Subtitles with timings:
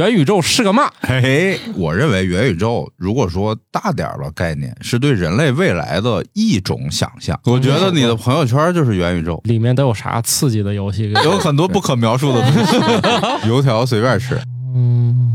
[0.00, 0.90] 元宇宙是个嘛？
[1.02, 7.38] 嘿嘿，我认为元宇宙如果说大点儿的概念，是对人类未来的一种想象。
[7.44, 11.12] 我觉得你的朋友圈就是元宇宙，里面都有啥刺激的游戏？
[11.22, 12.76] 有很多不可描述的东西，
[13.46, 14.40] 油条随便吃。
[14.74, 15.34] 嗯，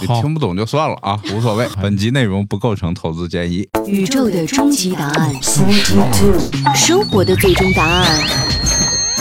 [0.00, 1.66] 你好，听不懂就算了啊，无所谓。
[1.82, 3.68] 本集内容不构成投资建议。
[3.88, 5.34] 宇宙的终极答案，
[6.76, 8.06] 生活的最终答案。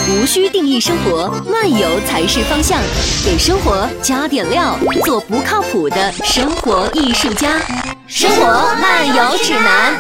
[0.08, 2.80] 无需定义生活，漫游才是方向。
[3.26, 7.60] 给生活加点料，做不靠谱的生活艺术家。
[8.08, 8.46] 生活
[8.82, 9.96] 漫游指南。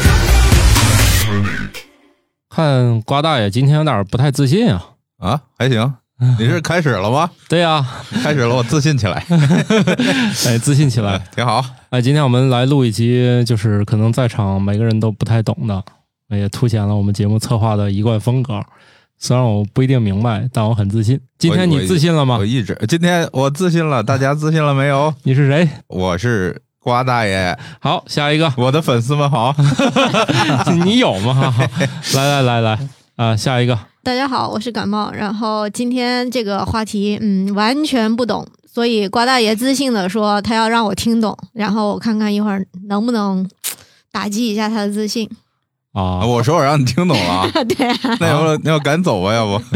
[2.49, 4.85] 看瓜大爷今天有点不太自信啊。
[5.19, 5.93] 啊，还行。
[6.37, 7.29] 你是开始了吗？
[7.47, 7.85] 对呀、
[8.23, 9.23] 开始了，我自信起来，
[10.47, 11.21] 哎，自信起来。
[11.33, 11.63] 挺好。
[11.91, 15.81] 哎，今天我们来录一期，就是可能在场每个人都不太懂的，
[16.29, 18.61] 也凸显了我们节目策划的一贯风格。
[19.19, 21.19] 虽然我不一定明白，但我很自信。
[21.37, 22.45] 今天你自信了吗我？
[22.45, 25.13] 一直今天我自信了，大家自信了没有？
[25.23, 25.69] 你是谁？
[25.87, 29.53] 我是瓜大爷，好，下一个，我的粉丝们好。
[30.85, 31.53] 你有吗？
[32.15, 32.79] 来来来来
[33.17, 35.11] 啊，下一个，大家好，我是感冒。
[35.11, 43.45] 然后今天这个话题，嗯，完全不懂，所以瓜大爷自信的说他要让我听懂，然后我看看一会儿能不能
[44.13, 45.29] 打击一下他的自信。
[45.93, 49.55] 啊，我说我让你听懂了啊， 对啊，那要不那要赶走吧，要不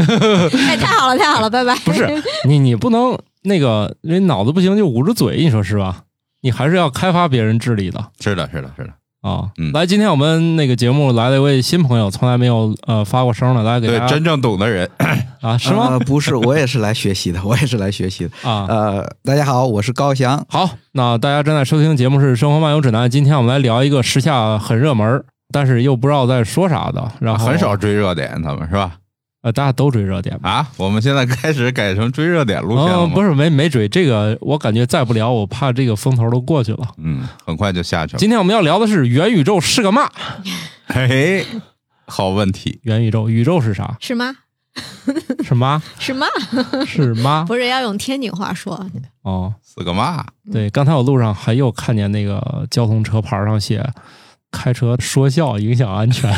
[0.56, 1.74] 哎，太好了，太好了，拜拜。
[1.84, 2.08] 不是
[2.46, 6.02] 你，你不能那个人脑子不行就捂着嘴，你说是吧？
[6.42, 8.90] 你还是要开发别人智力的是的，是的，是的。
[9.22, 9.48] 啊。
[9.58, 14.88] 嗯来，今天我们那个节目来了一位新朋友，从来没有呃发过声的，来给大，家对真正懂的人，
[15.40, 15.98] 啊，是吗呃？
[16.00, 18.48] 不是，我也是来学习的，我也是来学习的。
[18.48, 20.44] 啊，呃，大家好，我是高翔。
[20.48, 28.96] 好，那大家正在收听的节目是《生活漫游指南》，今天我们来聊一个时下很热门儿，但是又不知道在说啥的，然后很少追热点，他们是吧？
[29.42, 30.50] 呃，大家都追热点吧。
[30.50, 33.14] 啊，我们现在开始改成追热点路线了嗯，吗？
[33.14, 36.88] 不是没没追这个，我感觉再不聊，我怕这个风头都过去了。
[36.96, 38.18] 嗯，很快就下去了。
[38.18, 40.10] 今天我们要聊的是元宇宙是个嘛？
[40.86, 41.46] 嘿嘿，
[42.06, 42.80] 好问题。
[42.82, 43.96] 元宇宙，宇宙是啥？
[44.00, 44.34] 是吗？
[45.44, 45.80] 是妈？
[46.00, 46.26] 是吗？
[46.84, 47.44] 是吗？
[47.46, 48.84] 不是要用天津话说，
[49.22, 50.24] 哦，是个嘛？
[50.50, 53.86] 对，刚才我路上还又看见那个交通车牌上写
[54.54, 56.32] “开车说笑影响安全”，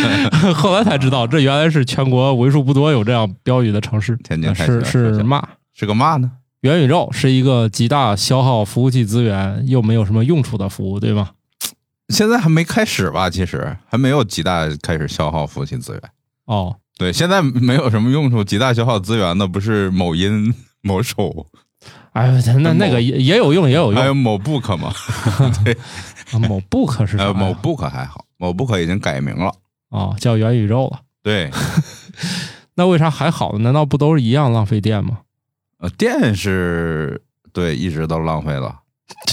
[0.54, 4.16] 后来才知道这原来是全国为数不多有这样标语的城市。
[4.18, 5.46] 天津是是嘛？
[5.74, 6.30] 是个嘛呢？
[6.60, 11.30] 元宇宙是一个极大消耗服务器资源又没有什么用处的服务，对吗？
[12.08, 13.28] 现在还没开始吧？
[13.28, 16.02] 其实还没有极大开始消耗服务器资源。
[16.46, 21.46] 哦，对，现在没有什么用处，极大消耗资源的不是某音、某手，
[22.18, 22.30] 哎，
[22.60, 24.00] 那那个也也有用，也有用。
[24.00, 24.92] 还有某 book 吗？
[26.32, 27.28] 啊某 book 是啥呀？
[27.28, 29.52] 呃，某 book 还好，某 book 已经改名了。
[29.90, 31.00] 哦，叫元宇宙了。
[31.22, 31.50] 对，
[32.74, 33.64] 那为啥还好呢？
[33.64, 35.20] 难道不都是一样浪费电吗？
[35.78, 38.80] 呃，电是对一直都浪费了。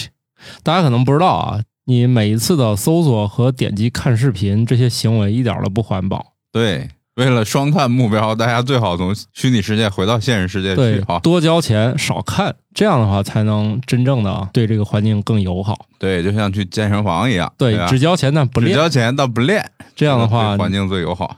[0.64, 6.34] 大家可能不知道啊，你每一次的搜索和点击看视频这些行为一点都不环保。
[6.52, 15.86] 对，为了双碳目标，大家最好从虚拟世界回到现实世界去啊。，多交钱少看，这样的话才能真正的对这个环境更友好。
[15.98, 19.66] 对，就像去健身房一样，对，吧只交钱但不练，只交钱但不练，
[19.96, 21.38] 这样的话，环境最友好，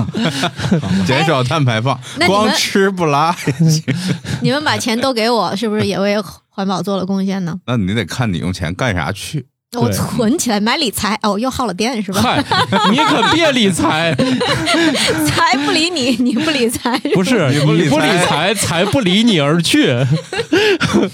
[1.06, 3.36] 减少碳排放，光吃不拉。
[4.40, 6.16] 你们把钱都给我，是不是也为
[6.48, 7.60] 环保做了贡献呢？
[7.66, 9.44] 那你得看你用钱干啥去。
[9.80, 12.20] 我存起来买理财，哦，又耗了电是吧？
[12.20, 12.44] 嗨，
[12.90, 14.14] 你可别理财，
[15.26, 19.90] 财不理你， 你不理财，不是你不理你不理财财，不离你而去。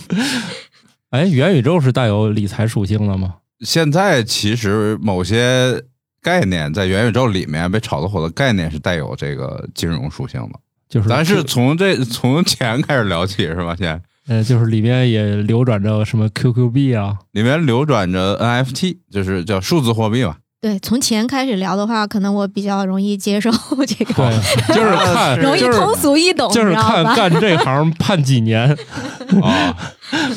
[1.10, 3.34] 哎，元宇宙是带有理财属性的吗？
[3.60, 5.82] 现在其实某些
[6.22, 10.58] 概念在元宇宙里面被炒得火的概念是带有这个金融属性的。
[10.88, 13.74] 就是咱是从这从钱开始聊起是吧？
[13.78, 20.36] 现在呃，就是里面也流转着什么 QQ 币啊，里面流转着 NFT，就是叫数字货币嘛。
[20.60, 23.50] 对，从钱开始聊的话，可能我比较容易接受
[23.84, 26.72] 这个，对，就是 看，容易通俗易懂，就是？
[26.74, 28.70] 看干这行判几年。
[29.42, 29.76] 啊，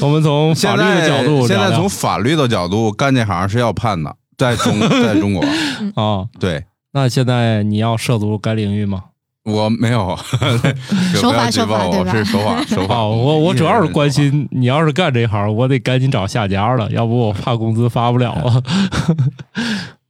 [0.01, 5.45] 我们从法律的角度现在从法律的角度干这行是要判的，在中 在中国，
[5.93, 9.03] 啊，对那现在你要涉足该领域吗？
[9.45, 10.17] 我没有
[11.13, 12.95] 手法不要举报我守法对吧是手法手法。
[12.95, 18.63] 哦，我我主要是关心你要是干这行，我得赶紧找下家了，要不我怕工资发不了了。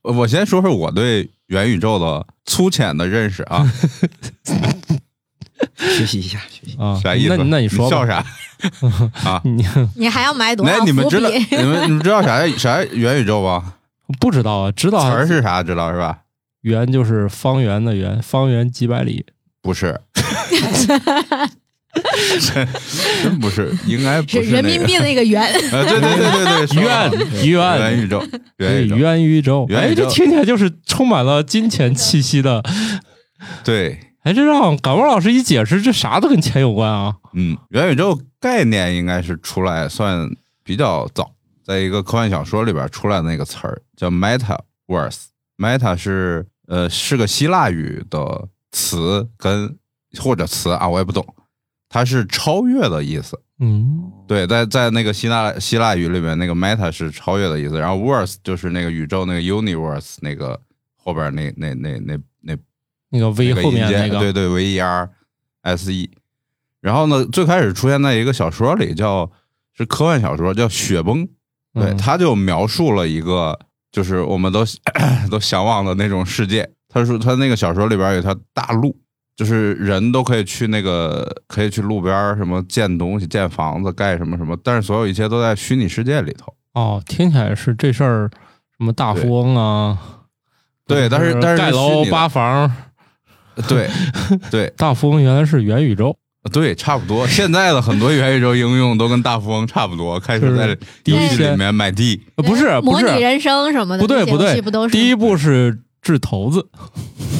[0.02, 3.70] 我先说说我对元宇宙的粗浅的认识啊，
[5.76, 6.76] 学习一下，学习。
[6.78, 7.36] 啊，啥意思？
[7.36, 8.24] 那那你说吧笑啥？
[9.28, 9.40] 啊？
[9.44, 9.66] 你
[9.96, 11.46] 你还要买多那少伏你们知道笔？
[11.56, 13.74] 你们你们知道啥啥元宇宙吧？
[14.18, 14.72] 不知道啊？
[14.72, 15.62] 知词道儿是啥？
[15.62, 16.20] 知道是吧？
[16.66, 19.24] 圆就是方圆的圆，方圆几百里。
[19.62, 20.00] 不是，
[22.40, 22.66] 真
[23.22, 25.40] 真不是，应该不是人民币那个圆。
[25.46, 27.08] 啊，对对对对对，元
[27.46, 28.20] 元元宇宙，
[28.56, 32.60] 元元宇宙，圆宇宙，这听起来就是充满了金钱气息的。
[33.62, 37.14] 对，哎，这让感冒老师一解释，这啥都跟钱有关啊。
[37.34, 40.28] 嗯，元宇宙概念应该是出来算
[40.64, 41.30] 比较早，
[41.64, 49.78] 在一个科幻小说里边出来的那个词儿叫 metaverse，meta 是呃是个希腊语的词跟
[50.18, 51.24] 或者词啊，我也不懂。
[51.88, 60.60] 它是超越的意思，嗯，对，在在那个希腊希腊语里面，那个 meta 是超越的意思，然后 verse 就是那个宇宙那个 universe 那个
[60.96, 62.58] 后边那那那那那
[63.10, 65.08] 那个 v 后面那个，对对 v e r
[65.62, 66.10] s e，
[66.80, 69.30] 然后呢，最开始出现在一个小说里，叫
[69.72, 71.24] 是科幻小说，叫《雪崩》，
[71.72, 73.58] 对，他就描述了一个
[73.96, 74.62] 就是我们都
[75.30, 76.68] 都向往的那种世界。
[76.88, 78.94] 他说他那个小说里边有条大路。
[79.34, 86.54] 就是人都可以去那个，可以去路边什么建东西、建房子、盖什么什么，但是所有一切都在虚拟世界里头。
[86.72, 88.30] 哦，听起来是这事儿，
[88.78, 89.98] 什么大富翁啊？
[90.86, 92.74] 对，但是但是盖楼扒房，
[93.68, 93.90] 对
[94.50, 96.16] 对， 大富翁原来是元宇宙，
[96.48, 97.26] 对，差不多。
[97.26, 100.68] 现在的很多元宇宙应用都跟大富翁差不多，开始在
[101.04, 105.80] 游戏里面买地，不是模拟人生什么的，不对不对，不都是第一步是。
[106.02, 106.68] 掷骰子，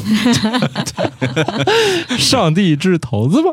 [2.18, 3.50] 上帝掷骰子吧。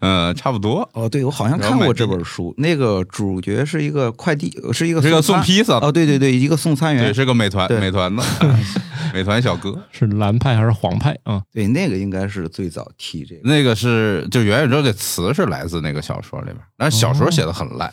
[0.00, 0.88] 呃， 差不多。
[0.92, 2.54] 哦，对，我好像看过这本书。
[2.58, 5.78] 那个主角是一个快递，是一个是个送披萨。
[5.78, 8.22] 哦，对对对，一个送餐员，是个美团美团的
[9.14, 9.78] 美团小哥。
[9.90, 11.42] 是蓝派还是黄派啊？
[11.52, 13.40] 对，那个应该是最早提这个。
[13.44, 17.92] 那个是就元宇宙这词是来自那个小说里边，但是小说写的很烂，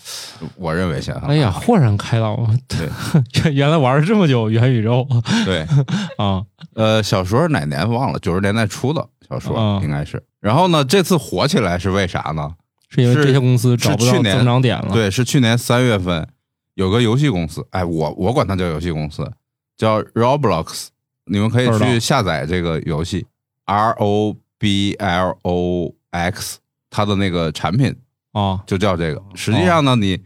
[0.55, 1.21] 我认为写的。
[1.27, 2.37] 哎呀，豁然开朗！
[2.67, 5.07] 对，原来玩了这么久元宇宙。
[5.45, 5.61] 对
[6.17, 6.41] 啊，
[6.73, 8.19] 呃，小说哪年忘了？
[8.19, 10.23] 九十年代初的小说应该是。
[10.39, 12.53] 然后呢，这次火起来是为啥呢？
[12.89, 14.89] 是因为这些公司找不到增长点了。
[14.91, 16.27] 对，是去年三月份
[16.73, 19.31] 有个游戏公司，哎，我我管它叫游戏公司，
[19.77, 20.87] 叫 Roblox。
[21.25, 23.27] 你们可以去下载这个游戏
[23.65, 26.57] ，R O B L O X，
[26.89, 27.95] 它的那个产品
[28.31, 29.21] 啊，就叫这个。
[29.35, 30.19] 实际上呢，你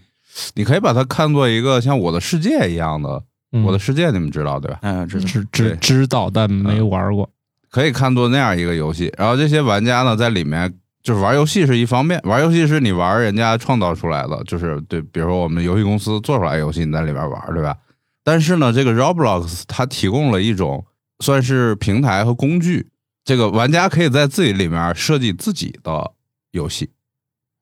[0.54, 3.24] 你可以把它看作一个像我的世界一样的。
[3.64, 4.80] 我的世界你们知道对吧？
[4.82, 7.30] 嗯，知知知知道，但没玩过。
[7.70, 17.76] 可以看作那样一个游戏，然后这些玩家呢，在里面就是玩游戏是一方面，玩游戏是你玩人家创造出来的，就是对，比如说我们游戏公司做出来游戏，你在里边玩，对吧？
[18.24, 20.86] 但是呢，这个 Roblox 它提供了一种
[21.20, 22.88] 算是平台和工具，
[23.26, 26.12] 这个玩家可以在自己里面设计自己的
[26.52, 26.90] 游戏。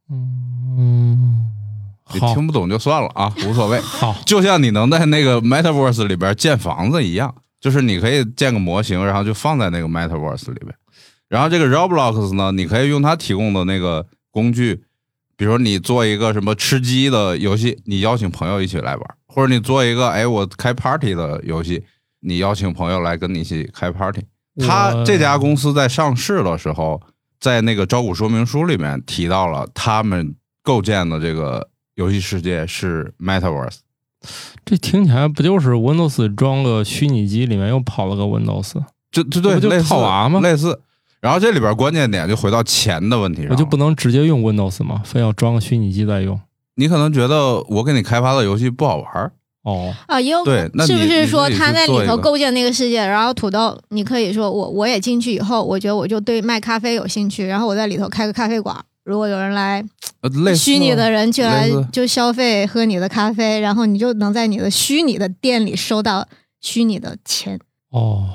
[0.09, 1.51] 嗯。
[2.13, 3.79] 你听不懂就算了啊， 无所谓。
[3.79, 10.73] 好，就像你能在那个 Metaverse 里边建房子一样，就是你可以建个模型，然后就放在那个 Metaverse 里边。
[11.29, 14.83] 然后这个 Roblox 呢，你可以用它提供的那个工具，
[15.37, 21.83] 比如说你做一个什么吃鸡的游戏，你邀请朋友一起来玩；或者你做一个哎我开 party 的游戏，
[22.19, 24.21] 你邀请朋友来跟你一起开 party。
[24.59, 27.01] 他这家公司在上市的时候，
[27.39, 31.70] 在那个招股说明书里面提到了他们构建的这个。
[32.01, 33.77] 游戏世界是 Metaverse，
[34.65, 38.73] 这听起来不就是 Windows 装个虚拟机，里面又跑了个 Windows，
[39.11, 40.39] 就就对，就套娃吗？
[40.39, 40.81] 类似。
[41.19, 45.03] 然后这里边关键点就回到钱的问题上，我就不能直接用 Windows 吗？
[45.05, 46.41] 非要装个虚拟机再用？
[46.73, 58.75] 你可能觉得我给你开发的游戏不好玩哦啊，也有对，是不是说他在里头构建那个世界，然后土豆，你可以说我我也进去以后，我觉得我就对卖咖啡有兴趣，然后我在里头开个咖啡馆。
[59.03, 59.83] 如果有人来，
[60.55, 66.27] 虚拟的人就来就消费喝你的咖啡，然后你就能在你的虚拟的店里收到
[66.61, 68.27] 虚拟的钱哦，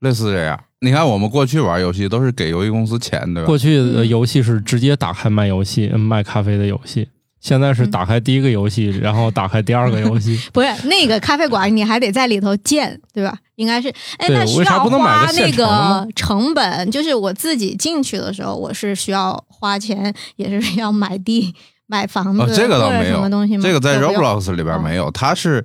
[0.00, 0.58] 类似这样。
[0.80, 3.46] 你看，我们过去玩游戏都是给游戏公司钱，对吧？
[3.46, 7.08] 过去的游戏是直接打开卖游戏、卖咖啡的游戏。
[7.40, 10.38] 现在是打开第一个游戏， 然后打开第二个游戏。
[10.52, 13.36] 不是那个咖啡馆，你还得在里头建，对吧？
[13.56, 16.90] 应该是，哎，那需要花那个成本。
[16.90, 21.52] 就是我自己进去的时候，我是需要花钱，也是要买地、
[21.86, 23.62] 买房子，这个倒没有什么东西吗？
[23.62, 25.64] 这个在 Roblox 里边没有，它是，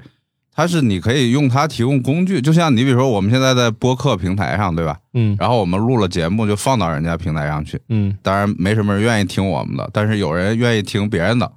[0.55, 4.97] 它是你可以用它提供工具，就像你比如说我们现在在播客平台上，对吧？
[5.13, 5.35] 嗯。
[5.39, 7.79] 然后我们录了节目，就放到人家平台上去。
[7.89, 8.15] 嗯。
[8.21, 11.51] 当然没什么人愿意听我们的，但是有人愿意听别人的。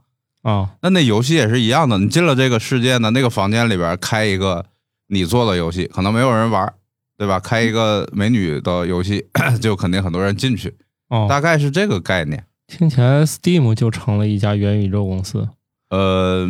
[0.47, 1.99] 啊，那那游戏也是一样的。
[1.99, 4.65] 你进了这个世界呢，那个房间里边开一个
[5.09, 6.73] 你做的游戏，可能没有人玩，
[7.19, 7.41] 对吧？
[7.41, 9.27] 开一个美女的游戏，
[9.61, 10.73] 就肯定很多人进去。
[11.09, 12.45] 哦，大概是这个概念。
[12.69, 15.49] 听起来 Steam 就成了一家元宇宙公司。
[15.91, 16.47] 呃，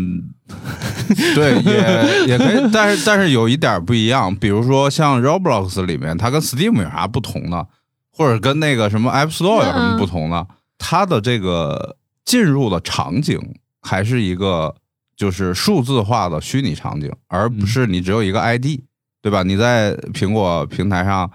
[1.34, 7.64] 对，也也可以，但是但是有一点不一样，比如说像 Roblox 里面，它跟 Steam 有啥不同呢？
[8.12, 10.46] 或者跟那个什么 App Store 有什么不同呢？
[10.78, 13.38] 它的这个进入的场景
[13.86, 14.74] 还是一个
[15.16, 18.80] 就是数字化的虚拟场景，而不是你只有一个 ID，
[19.22, 19.44] 对吧？
[19.44, 21.30] 你在苹果平台上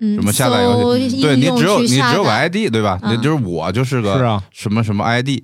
[0.00, 2.98] 嗯，什么下载游搜戏，对你只有你只有个 ID，对吧？
[3.02, 5.42] 嗯那就是我就是个是啊，什么什么 ID。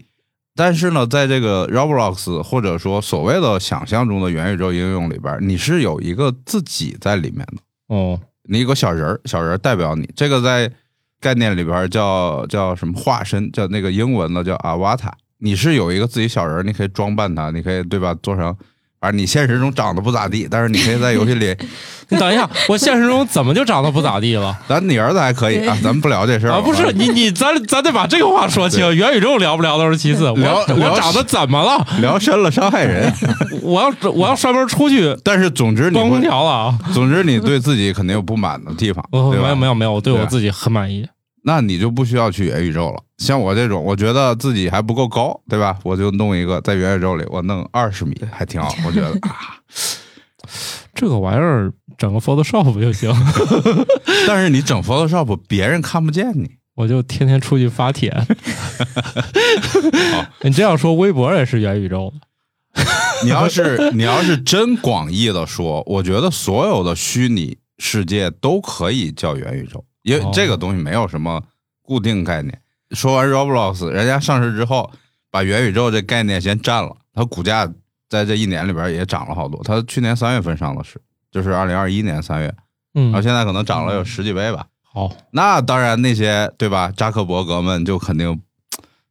[0.55, 10.07] 但是呢，在这个 Roblox 或者说所谓的想象中的元宇宙应用里边，你是有一个自己在里面的，哦，你有个小人儿，小人儿代表你。
[10.15, 10.71] 这个在
[11.19, 15.13] 概念里边叫叫什么化身，叫那个英文的叫 Avatar。
[15.43, 18.15] 你是有一个自己小人儿，你可以装扮他，你可以对吧？
[18.23, 18.55] 做成，
[19.01, 21.53] 反正你现实中长得不咋地，但是你可以在游戏里，
[22.11, 24.57] 你等一下，我现实中怎么就长得不咋地了？
[24.69, 28.95] 咱你儿子还可以啊，咱们不聊这事儿啊，不是你你咱咱得把这个话说清。
[28.95, 31.85] 元宇宙聊不聊都是其次，我我长得怎么了？
[32.01, 33.13] 聊深了伤害人。
[33.63, 36.79] 我要我要摔门出去但是总之你关空，调了啊！
[36.93, 39.43] 总之你对自己肯定有不满的地方，对吧？
[39.43, 41.05] 没有没有没有，我对我自己很满意。
[41.45, 43.03] 那你就不需要去元宇宙了。
[43.19, 45.79] 像我这种，我觉得自己还不够高，对吧？
[45.85, 49.59] 我就弄一个在元宇宙里，我弄二十米还挺好，我觉得 啊。
[50.95, 53.13] 这个玩意儿整个 Photoshop 就行，
[54.27, 56.51] 但是你整 Photoshop，别人看不见你。
[56.75, 58.15] 我就天天出去发帖。
[60.43, 62.13] 你这样说，微博也是元宇宙。
[63.25, 71.43] 你要是你要是真广义的说，我觉得所有的虚拟世界都可以叫元宇宙，因为哦这个东西没有什么
[71.83, 72.61] 固定概念。
[72.91, 74.91] 说完 Roblox，人家上市之后
[75.31, 77.67] 把元宇宙这概念先占了，它股价
[78.09, 79.63] 在这一年里边也涨了好多。
[79.65, 82.55] 它去年三月份上的市，就是二零二一年三月，
[82.95, 84.67] 嗯然后，现在可能涨了有十几倍吧。
[84.83, 86.93] 好，那当然，那些对吧？
[86.95, 88.39] 扎克伯格们就肯定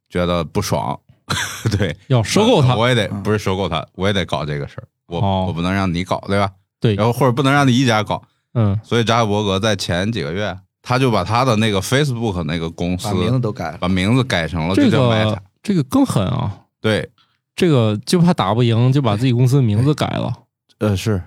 [0.08, 1.00] 觉得不爽，
[1.76, 2.76] 对，要收购它。
[2.76, 6.48] 我也得嗯不是收购它，我也得搞这个事儿，我、哦我不能让你搞，对吧？
[6.78, 8.22] 对然后或者不能让你一家搞，
[8.54, 13.78] 嗯，所以扎克伯格在前几个月，他就把他的那个 Facebook 那个公司把名字都改了。
[13.78, 16.52] 把名字改成了这就叫 Meta，个这个更狠啊！
[16.80, 17.08] 对，
[17.54, 20.32] 这个就怕打不赢，就把自己公司名字改了。
[20.78, 21.22] 呃，是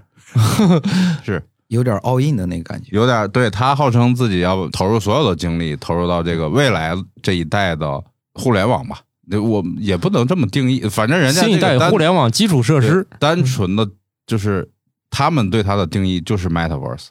[1.24, 2.90] 是有点 all in 的那个感觉。
[2.92, 6.94] 有点对他号称自己要投入所有的精力，投入到这个未来
[7.24, 9.00] 这一代的互联网吧。
[9.28, 13.90] 对我也不能这么定义，反正人家新一代互联网基础设施，单纯的
[14.28, 14.70] 就是
[15.10, 17.08] 他们对它的定义就是 Metaverse，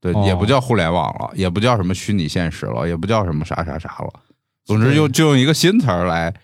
[0.00, 4.20] 对，哦也不叫互联网了，也不叫什么虚拟现实了，也不叫什么啥啥啥了。
[4.64, 6.34] 总之用就用一个新词儿来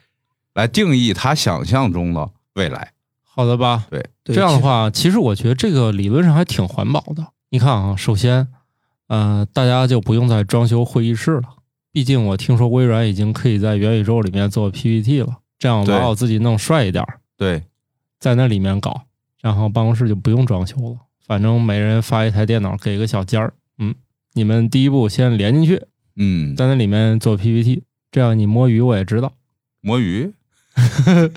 [0.54, 2.92] 来定义他想象中的未来。
[3.22, 3.86] 好的吧？
[3.90, 7.26] 对，对这样的话，其实我觉得这个理论上还挺环保的。
[7.50, 8.48] 你看啊，首先，
[9.08, 11.42] 呃，大家就不用再装修会议室了。
[11.92, 17.62] 毕竟我听说微软已经可以在元宇宙里面做 PPT 了，这样对把我自己弄帅一点儿，对，
[18.18, 19.02] 在那里面搞，
[19.40, 23.94] 然后办公室就不用装修了，反正每人发一台电脑，给个小尖儿，嗯，
[24.34, 25.82] 你们第一步先连进去，
[26.14, 29.32] 嗯，在那里面做 PPT，这样你摸鱼我也知道。
[29.80, 30.32] 摸鱼，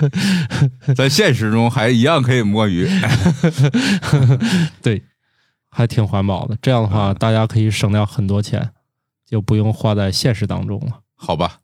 [0.95, 2.87] 在现实中还一样可以摸鱼。
[4.81, 5.03] 对，
[5.69, 6.57] 还挺环保的。
[6.61, 8.71] 这样的话，大家可以省掉很多钱，
[9.25, 11.59] 就不用花在现实当中了好吧，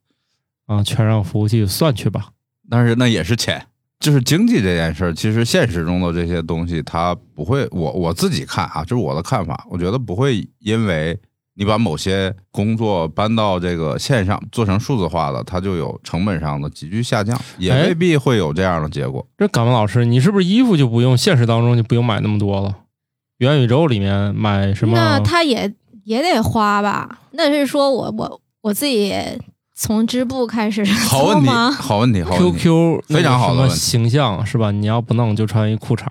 [0.66, 2.30] 啊，全让服务器算去吧。
[2.70, 3.68] 但是那也是钱，
[4.06, 5.12] 就是经济这件事儿。
[5.12, 11.20] 其实现实中的这些东西，它不会，我我自己看啊，就是我的看法，我觉得不会因为
[11.56, 19.26] 你把某些工作搬到这个线上做成数字化的，它就有成本上的急剧下降，也哎未必会有这样的结果。
[19.40, 22.78] 这敢问老师，你是不是衣服就不用现实当中就不用买那么多了？
[23.40, 24.96] 元宇宙里面买什么？
[24.96, 27.22] 那他也也得花吧？
[27.32, 29.12] 那是说我我我自己
[29.76, 31.72] 从织布开始好问题，做吗？
[31.72, 32.60] 好问题，好问题。
[32.60, 34.72] QQ 非常好的形象是吧？
[34.72, 36.06] 你要不弄就穿一裤衩，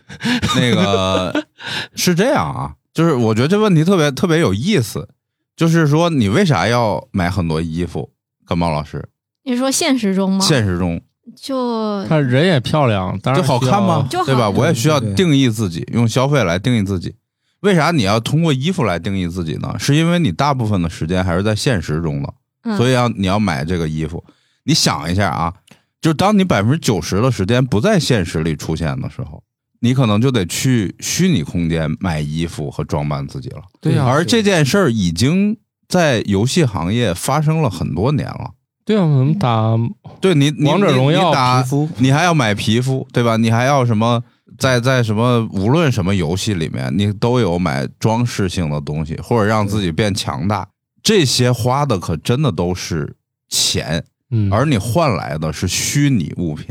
[0.56, 1.46] 那个
[1.94, 5.08] 是这样啊，就是我觉得这问题特别特别有意思，
[5.54, 8.10] 就是说你为啥要买很多衣服？
[8.46, 9.08] 感冒老师，
[9.44, 10.38] 你说现实中吗？
[10.40, 11.00] 现实中
[11.36, 14.06] 就他人也漂亮，当就然就好看吗？
[14.08, 14.48] 对吧？
[14.48, 17.14] 我也需要定义自己，用消费来定义自己。
[17.60, 19.74] 为啥你要通过衣服来定义自己呢？
[19.78, 22.32] 是因为你大部分的时间还是在现实中的，
[22.66, 24.22] 嗯所以要你要买这个衣服。
[24.64, 25.54] 你想一下啊，
[26.00, 29.42] 就当你百分之九十的时间不在现实里出现的时候，
[29.80, 33.62] 你可能就得去虚拟空间买衣服和装扮自己了。
[33.80, 35.56] 对呀、而这件事儿已经
[35.88, 38.50] 在游戏行业发生了很多年了。
[38.84, 39.76] 对啊，我们打
[40.20, 43.36] 对你，王者荣耀你你打皮肤你还要买皮肤，对吧？
[43.36, 44.22] 你还要什么？
[44.58, 50.66] 在在什么无论什么游戏里面，你都有买装饰性的东西，或者让自己变强大。
[51.06, 53.14] 这些花的可真的都是
[53.48, 56.66] 钱，嗯，而你换来的是虚拟物品。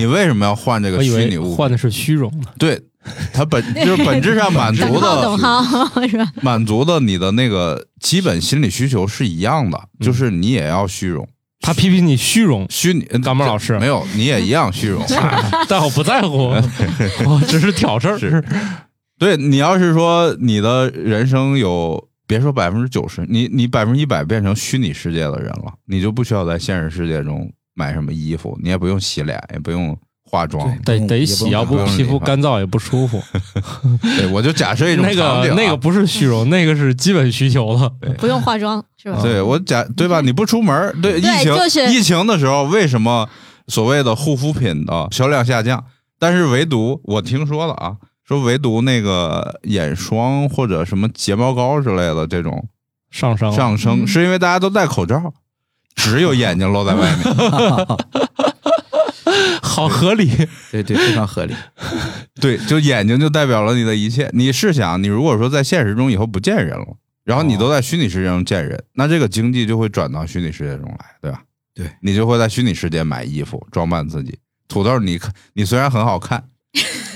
[0.00, 1.54] 你为什么要换这个虚拟物品？
[1.56, 2.82] 换的是虚荣，对，
[3.32, 6.32] 它本 就是本质上满足的号是吧？
[6.42, 11.28] 满足的你的那个基本心理需求是一样的，嗯就是你也要虚荣，
[11.60, 15.00] 他批评你虚荣，虚拟干巴老师没有，你也一样虚荣。
[15.68, 16.48] 但我不在乎，
[17.24, 18.18] 我只是挑事儿。
[18.18, 18.42] 是
[19.16, 30.70] 对你要是说你的人生有，别说百分之九十，你你百分之一百变成虚拟世界的人了，你就不需要在现实世界中买什么衣服，你也不用洗脸，也不用化妆。
[30.84, 33.18] 得得洗，要不皮肤干燥也不舒服。
[34.18, 37.90] 对，我就假设一种那个那个不是虚荣，那个是基本需求了。
[38.18, 39.22] 不用化妆是吧？
[39.22, 40.20] 对我假对吧？
[40.20, 43.26] 你不出门，对疫对情就是疫情的时候，为什么
[43.68, 45.82] 所谓的护肤品的销量下降？
[46.18, 47.96] 但是唯独我听说了啊，
[48.28, 52.68] 说唯独那个眼霜或者什么睫毛膏之类的这种
[53.10, 55.32] 上升上升，是因为大家都戴口罩，
[55.94, 57.24] 只有眼睛露在外面。
[59.62, 60.30] 好合理。
[60.70, 61.54] 对对，非常合理。
[62.38, 64.28] 对，就眼睛就代表了你的一切。
[64.34, 71.40] 你试想，你如果说在现实中以后不见人了，然后你都在虚拟世界中见人，那这个经济就会转到虚拟世界中来，对吧？
[71.74, 74.38] 对你就会在虚拟世界买衣服装扮自己。
[74.66, 76.44] 土豆你，看你虽然很好看，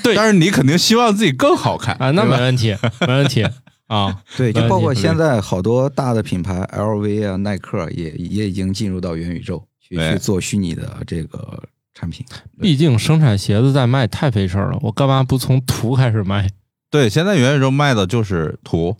[0.02, 3.46] 对但是你肯定希望自己更好看啊，那没问题， 没问题
[3.86, 4.22] 啊。
[4.36, 11.62] 对，就包括现在好多大的品牌，LV 啊、耐克也也已经进入到元宇宙去去做虚拟的这个
[11.94, 12.24] 产品。
[12.60, 16.48] 毕竟生产鞋子在卖太费事儿了，我干嘛不从图开始卖
[16.90, 18.96] 对，现在元宇宙卖的就是图、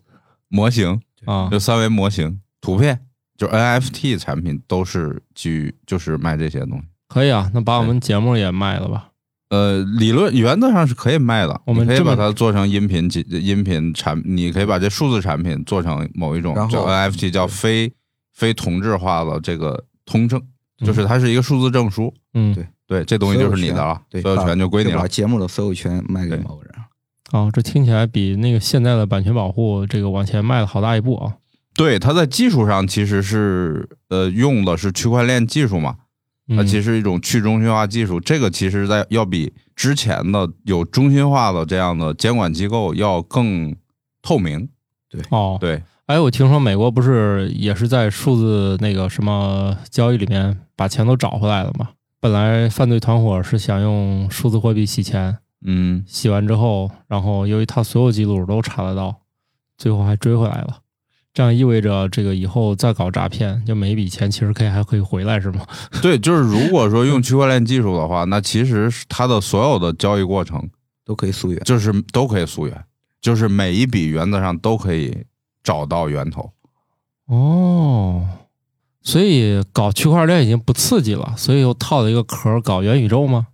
[0.48, 1.58] 模型，啊就？
[1.58, 3.00] 三维模型、图片，
[3.36, 6.84] 就 NFT 产品都是基于就是卖这些东西。
[7.08, 9.08] 可以啊，那把我们节目也卖了吧？
[9.52, 17.92] 呃，理论原则上是可以卖的，我们可以把它做成音频几音频产，你可以把这数字产品做成某一种叫 NFT，叫非
[18.32, 20.40] 非同质化的这个通证，
[20.80, 22.14] 嗯就是它是一个数字证书。
[22.32, 25.06] 嗯，对对，这东西就是你的了，所有权就归你了把。
[25.06, 26.72] 节目的所有权卖给某个人。
[27.32, 31.34] 哦，这听起来比那个现在的版权保护这个往前迈了好大一步啊。
[31.74, 35.96] 对，它在技术上其实是呃用的是区块链技术嘛，
[36.48, 43.74] 它嗯其实是一种去中心化技术，这个其实在要比之前的有中心化的这样的监管机构要更
[44.20, 44.68] 透明。
[45.08, 51.90] 对哦，对，哎，我听说美国不是也是在数字那个什么交易里面把钱都找回来了吗？
[52.18, 59.22] 本来犯罪团伙是想用数字货币洗钱，嗯，洗完之后，然后由于他所有记录都查得到，
[59.76, 60.78] 最后还追回来了。
[61.34, 65.66] 这样意味着这个以后再搞诈骗，就每一笔钱其实可以还可以回来，是吗？
[66.02, 70.68] 对，就是如果说用区块链技术的话，那其实是它的所有的交易过程
[71.04, 71.60] 都可以溯源。
[71.64, 72.84] 就是都可以溯源，
[73.20, 75.24] 就是每一笔原则上都可以
[75.64, 76.52] 找到源头。
[77.26, 78.28] 哦，
[79.00, 83.46] 所以搞区块链已经不刺激了，所以又套了一个壳儿搞元宇宙吗？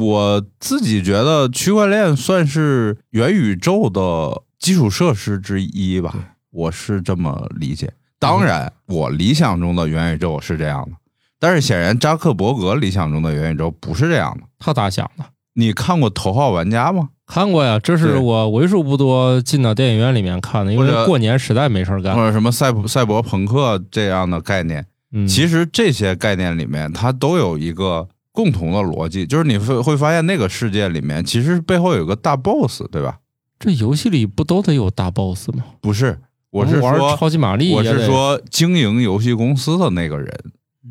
[0.00, 7.92] 我自己觉得区块链算是元宇宙的基础设施之一吧，我是这么理解。
[8.18, 10.96] 当然，我理想中的元宇宙是这样的，
[11.40, 14.46] 但是显然扎克伯格理想中的元宇宙不是这样的。
[14.58, 15.24] 他咋想的？
[15.54, 17.08] 你看过《头号玩家》吗？
[17.26, 22.20] 看过呀，这是我为数不多进到电影院里面看的，因为过年实在没事儿干或。
[22.26, 24.86] 者什么赛博赛博朋克这样的概念？
[25.12, 33.18] 嗯，其实这些概念里面，它都有一个共同的逻辑，就是你会会发现那个世界里面，其实背后有个大 boss，对吧？
[33.58, 35.64] 这游戏里不都得有大 boss 吗？
[35.80, 36.18] 不是，
[36.52, 40.28] 我是说，超级玛丽我，是说经营游戏公司的那个人，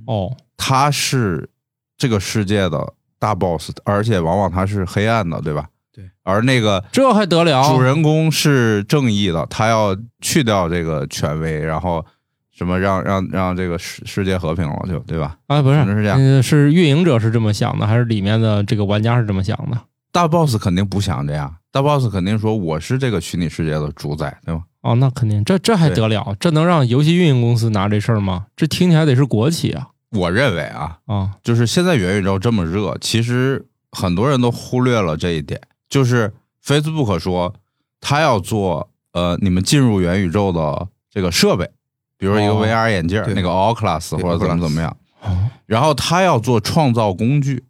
[0.07, 1.47] 哦，他是
[1.95, 5.67] 这个世界的大 boss，而且往往他是黑暗的，对吧？
[5.93, 6.09] 对。
[6.23, 7.63] 而那个这还得了？
[7.69, 12.03] 主人公是正义的，他要去掉这个权威，然后
[12.51, 15.37] 什么让让让这个世世界和平了，就对吧？
[15.45, 19.79] 啊，不是，是这样呃是运营者是这么想的，还是里面的这个玩家是这么想的？
[20.11, 24.63] 大 boss 肯定不想这样，大 boss 肯定说我是这个虚拟世界的主宰，对吗？
[24.81, 26.35] 哦，那肯定，这这还得了？
[26.39, 28.47] 这能让游戏运营公司拿这事儿吗？
[28.55, 29.89] 这听起来得是国企啊！
[30.11, 36.33] 我认为啊，啊，就是现在元宇宙这么热，其实很多人都忽略了这一点，就是
[36.65, 37.53] Facebook 说
[37.99, 41.69] 他要做呃你们进入元宇宙的这个设备，
[42.17, 42.65] 比如说一个哦。
[42.65, 45.49] VR 眼镜，对那个 Oculus 对或者怎么怎么样，哦。
[45.65, 47.63] 然后他要做创造工具，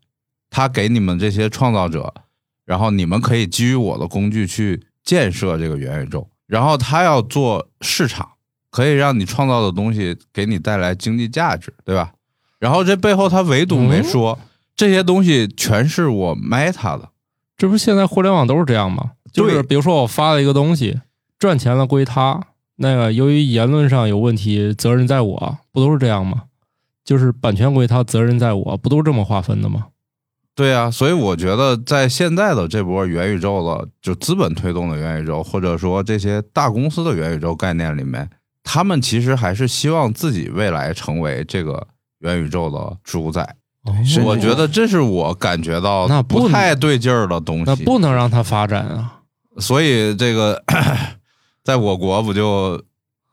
[0.50, 2.14] 他给你们这些创造者，
[2.66, 8.32] 然后你们可以基于我的工具去建设这个元宇宙，然后他要做市场，
[8.70, 12.12] 可以让你创造的东西给你带来经济价值，对吧？
[12.60, 14.38] 然后这背后他唯独没说、
[14.76, 17.08] 这些东西全是我 Meta 的，
[17.56, 19.12] 这不是现在互联网都是这样吗？
[19.32, 21.00] 就是比如说我发了一个东西，
[21.40, 22.42] 赚钱了归他，
[22.76, 26.44] 那个由于言论上有问题，责任在我，不都是这样吗？
[27.06, 29.88] 就是版权归他，责任在我，不都是这么划分的吗？
[30.62, 38.30] 对啊，所以我觉得在现在的这波元宇宙的就资本推动的元宇宙，或者说这些大公司的元宇宙概念里面，
[38.64, 41.88] 他们其实还是希望自己未来成为这个
[42.20, 43.42] 元宇宙的主宰。
[43.84, 47.64] 哦我觉得这是我感觉到那不不太对劲儿的东西。
[47.66, 49.22] 那不能让它发展啊。
[49.58, 50.64] 所以这个
[51.66, 52.80] 在我国不就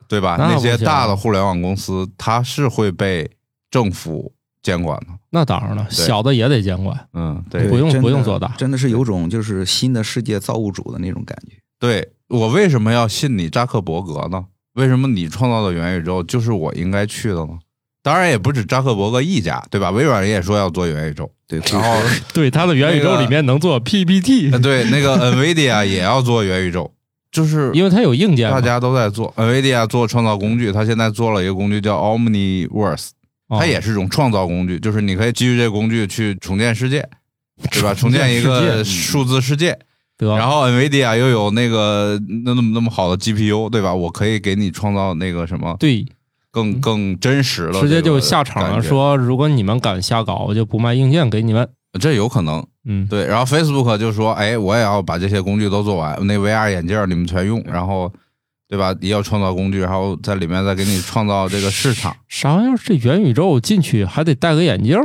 [0.09, 0.37] 对吧？
[0.39, 3.31] 那那些大的互联网公司，它是会被
[3.71, 5.15] 政府监管呢。
[5.31, 6.99] 那当然了，小的也得监管。
[7.13, 11.57] 嗯，对不用不用做大真的是有种就是新的世界造物主的那种感觉。
[11.79, 14.47] 对，我为什么要信你扎克伯格呢？
[14.75, 17.59] 为什么你创造的元宇宙就是我应该去的呢？
[18.03, 19.91] 当然也不止扎克伯格一家，对吧？
[19.91, 22.01] 微软也说要做元宇宙，对，然后
[22.33, 26.91] 对，它的元宇宙里面能做 PPT，呃对那个 NVIDIA 也要做元宇宙，
[27.31, 28.51] 就是因为它有硬件。
[28.51, 29.35] 大家都在做。
[29.37, 33.13] NVIDIA 做创造工具，它现在做了一个工具叫 Omniverse，哦
[33.49, 37.09] 它也是一种创造工具，就是你可以基于这个工具去重建世界，
[37.71, 37.93] 对吧？
[37.97, 39.79] 重建一个数字世界。
[40.19, 43.95] 得，然后 NVIDIA 又有那个那那么那么好的 GPU，对吧？
[43.95, 46.05] 我可以给你创造那个什么对，
[46.51, 51.69] 更更真实了，直接就下场了，，说如果你们敢瞎搞，我就不卖硬件给你们。
[52.01, 52.67] 这有可能。
[52.85, 58.13] 嗯，对，然后 Facebook 就说，哎，我也要把这些工具都做完，那 VR 眼镜你们全用，然后
[58.69, 58.95] 对吧？
[59.01, 62.15] 也要创造工具，然后在里面再给你创造这个市场。
[62.29, 62.77] 啥玩意儿？
[62.77, 64.97] 这元宇宙进去还得戴个眼镜，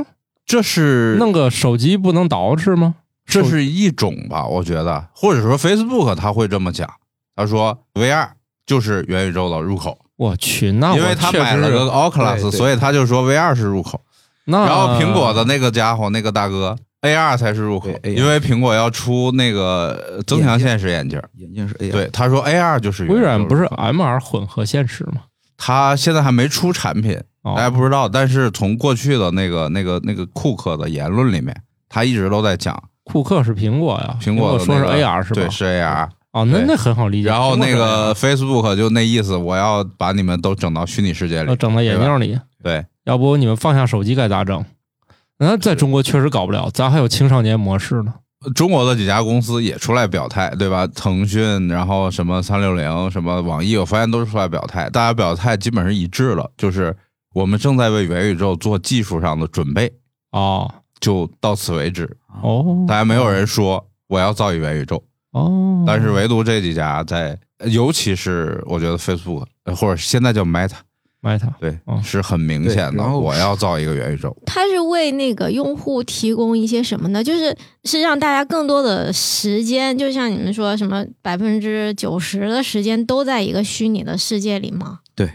[0.45, 2.95] 这是弄个手机不能捯饬吗？
[3.26, 6.89] 这是一种吧，我觉得，或者说 Facebook 他会这么讲，
[7.36, 8.32] 他说 VR
[8.65, 14.02] 就是元宇宙的入口，我去，那我因为他确实买了个 Oculus，所以他就说 VR 是入口。
[14.43, 21.22] 那然后苹果的那个家伙，那个大哥 AR 才是入口，因为苹果要出那个呃增强现实眼镜。
[21.36, 25.22] 眼镜是 AR，对，他说 AR 就是微软不是元宇宙 MR 混合现实吗？
[25.58, 28.10] 他现在还没出产品，哦大家不知道。
[28.10, 31.56] 但是从过去的那个那个那个库克的言论里面，
[31.88, 35.42] 他一直都在讲库克是苹果呀，苹果的说是 AR 是吧？
[35.42, 36.10] 对，是 AR。
[36.32, 37.30] 哦，那那很好理解。
[37.30, 44.66] 然后那个 Facebook 就那意思，我要把你们都整到虚拟世界里，整到眼镜里，对，要不你们放下手机该咋整？
[45.39, 48.13] 那在中国确实搞不了，咱还有青少年模式呢。
[48.56, 50.86] 中国的几家公司也出来表态，对吧？
[50.88, 56.93] 腾讯，然后什么三六零，什么网易，我发现都是出来表态，大家表态基本是一致了，就是
[57.34, 59.89] 我们正在为元宇宙做技术上的准备，
[60.32, 60.69] 哦
[61.00, 62.17] 就到此为止。
[62.41, 70.76] 哦，大家没有人说我要造一元宇宙，哦，但是唯独这几家在，尤其是我觉得 Facebook 呃或者现在叫 Meta，
[71.24, 74.36] Meta 对，哦是很明显的，我要造一个元宇宙。
[74.46, 77.24] 它是为那个用户提供一些什么呢？
[77.24, 85.00] 就是是让大家更多的时间，就像你们说什么百分之九十的时间都在一个虚拟的世界里吗？
[85.16, 85.32] 对，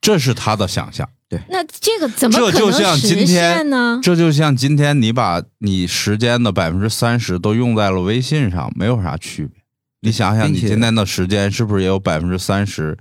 [0.00, 1.08] 这是他的想象。
[1.30, 4.00] 对那这个怎么可这就能实像今天现呢？
[4.02, 9.62] 这就像今天你把你时间的百分之三十都用在了微信上，没有啥区别。
[10.00, 12.96] 你想想，你今天的时间是不是也有百分之三十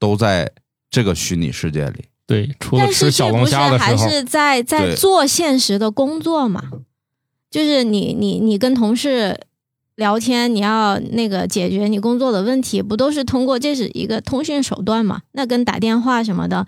[0.00, 0.50] 都在
[0.90, 2.04] 这个虚拟世界里？
[2.26, 6.62] 对，除了但是吃小龙虾的时候，是在在做现实的工作嘛？
[7.50, 9.40] 就是你你你跟同事
[9.94, 15.22] 聊天，你要那个解决你工作的问题，不都是通过这是一个通讯手段嘛？
[15.32, 16.66] 那跟打电话什么的，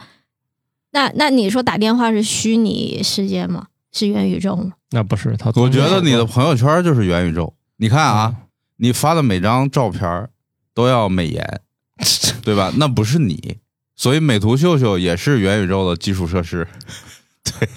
[0.93, 3.67] 那那你说打电话是虚拟世界吗？
[3.93, 4.73] 是元宇宙吗？
[4.93, 5.53] 那不是他。
[5.57, 7.53] 我觉得你的朋友圈就是元宇宙。
[7.77, 8.35] 你看啊，
[8.77, 10.29] 你发的每张照片
[10.73, 11.61] 都要美颜，
[12.43, 12.73] 对吧？
[12.77, 13.59] 那不是你，
[14.01, 16.67] 所以美图秀秀也是元宇宙的基础设施。
[17.45, 17.69] 对，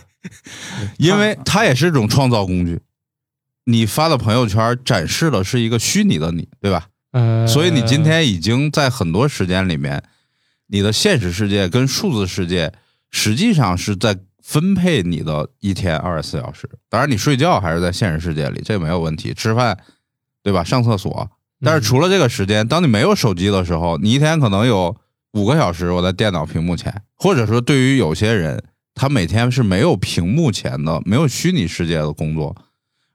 [0.98, 2.80] 因为它也是一种创造工具。
[3.66, 6.88] 你发的朋友圈展示的是一个虚拟的你，对吧？
[7.12, 10.02] 呃，所以你今天已经在很多时间里面，
[10.68, 12.72] 你的现实世界跟数字世界
[13.12, 16.70] 实际上是在分配你的一天二十四小时。
[16.88, 19.34] 当然，你睡觉还是在现实世界里，这没有问题。
[19.34, 19.78] 吃饭，
[20.42, 20.64] 对吧？
[20.64, 21.30] 上厕所。
[21.60, 24.96] 但是除了这个时间，当你没有手机的时候，你一天可能有
[25.34, 32.56] 五个小时我在电脑屏幕前，或者说对于有些人，他每天是没有屏幕前的，没有虚拟世界的工作。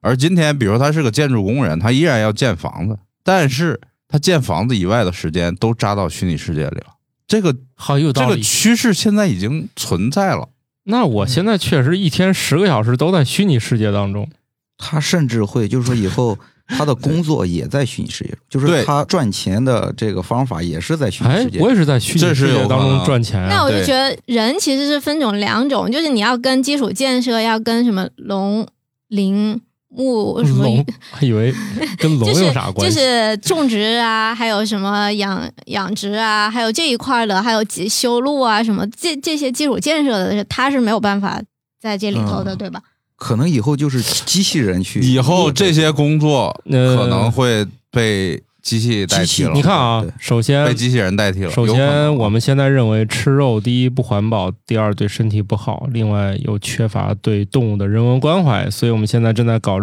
[0.00, 6.94] 而今天，比如说他是个建筑工人，他依然要建房子，但是他建房子以外的时间都扎到虚拟世界里了。
[7.26, 8.28] 这个这个好有道理。
[8.30, 10.48] 这个趋势现在已经存在了。
[10.84, 14.28] 那我现在确实一天十个小时都在虚拟世界当中。
[14.76, 23.48] 他甚至会就是说以后他的工作也在虚拟世界，就是他赚钱的这个方法也是在虚拟哎世界，我也是在虚拟世界当中赚钱啊。
[23.48, 28.66] 那我就觉得人其实是分种两种，就是你要跟基础建设，要跟什么龙
[29.08, 31.52] 林木什么龙，还以为
[31.96, 32.94] 跟龙就是有啥关系？
[32.94, 41.42] 就是种植啊，还有什么养养殖啊，还有这一块的，还有基修路啊，什么这这些基础建设的，他是没有办法
[41.80, 42.82] 在这里头的，嗯对吧？
[43.18, 51.50] 可能以后就是机器人去以后这些工作呃可能会被机器代替了，你看啊，首先被机器人代替了。
[51.50, 59.78] 首先，我们现在认为吃肉，第一不环保，第二对身体不好，另外又缺乏对动物的人文关怀，所以我们现在正在搞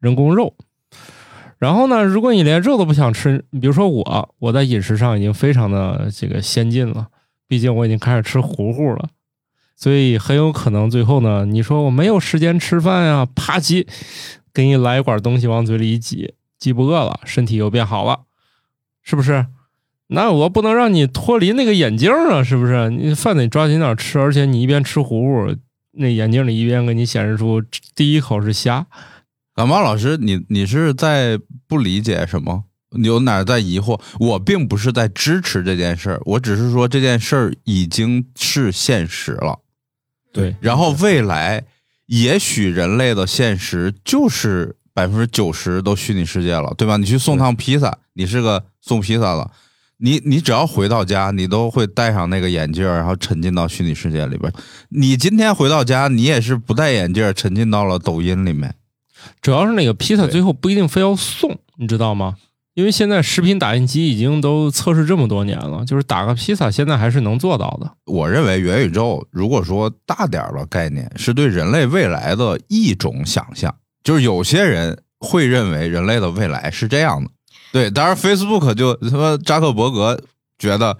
[0.00, 0.54] 人工肉。
[1.58, 7.08] 然后呢，如果你连肉都不想吃，比如说我，我在饮食上已经非常的这个先进了，
[7.48, 9.08] 毕竟我已经开始吃糊糊了，
[9.80, 13.86] 所以很有可能最后呢，你说我没有时间吃饭呀，啪叽，
[14.52, 18.22] 给你来一管东西往嘴里一挤，饥不饿了，身体又变好了，
[19.04, 19.46] 是不是？
[20.08, 22.90] 那我不能让你脱离那个眼镜啊，是不是？
[22.90, 25.54] 你饭得抓紧点吃，而且你一边吃糊糊，
[25.92, 27.62] 那眼镜里一边给你显示出
[27.94, 28.84] 第一口是虾。
[29.54, 31.38] 感冒老师，你你是在
[31.68, 32.64] 不理解什么？
[33.04, 34.00] 有哪在疑惑？
[34.18, 39.60] 我并不是在支持这件事儿，我只是说这件事儿已经是现实了。
[40.32, 41.64] 对，然后未来，
[42.06, 46.96] 也许人类的现实就是百分之九十都虚拟世界了，对吧？
[46.96, 49.50] 你去送趟披萨，你是个送披萨的，
[49.98, 54.52] 你你只要回到家，你都会戴上那个眼镜，然后沉浸到虚拟世界里边。
[54.90, 58.74] 你今天回到家，你也是不戴眼镜，沉浸到了抖音里面。
[59.40, 62.36] 主要是那个披萨最后不一定非要送，你知道吗？
[62.78, 67.90] 因为现在食品打印机已经都测试这么多年了，就是打个披萨现在还是能做到的。
[68.04, 73.74] 我认为元宇宙，如果说大点儿的概念，是对人类未来的一种想象。
[74.04, 77.28] 就是有些人会认为人类的未来是这样的，
[77.72, 77.90] 对。
[77.90, 80.22] 当然，Facebook 就他妈扎克伯格
[80.56, 80.96] 觉得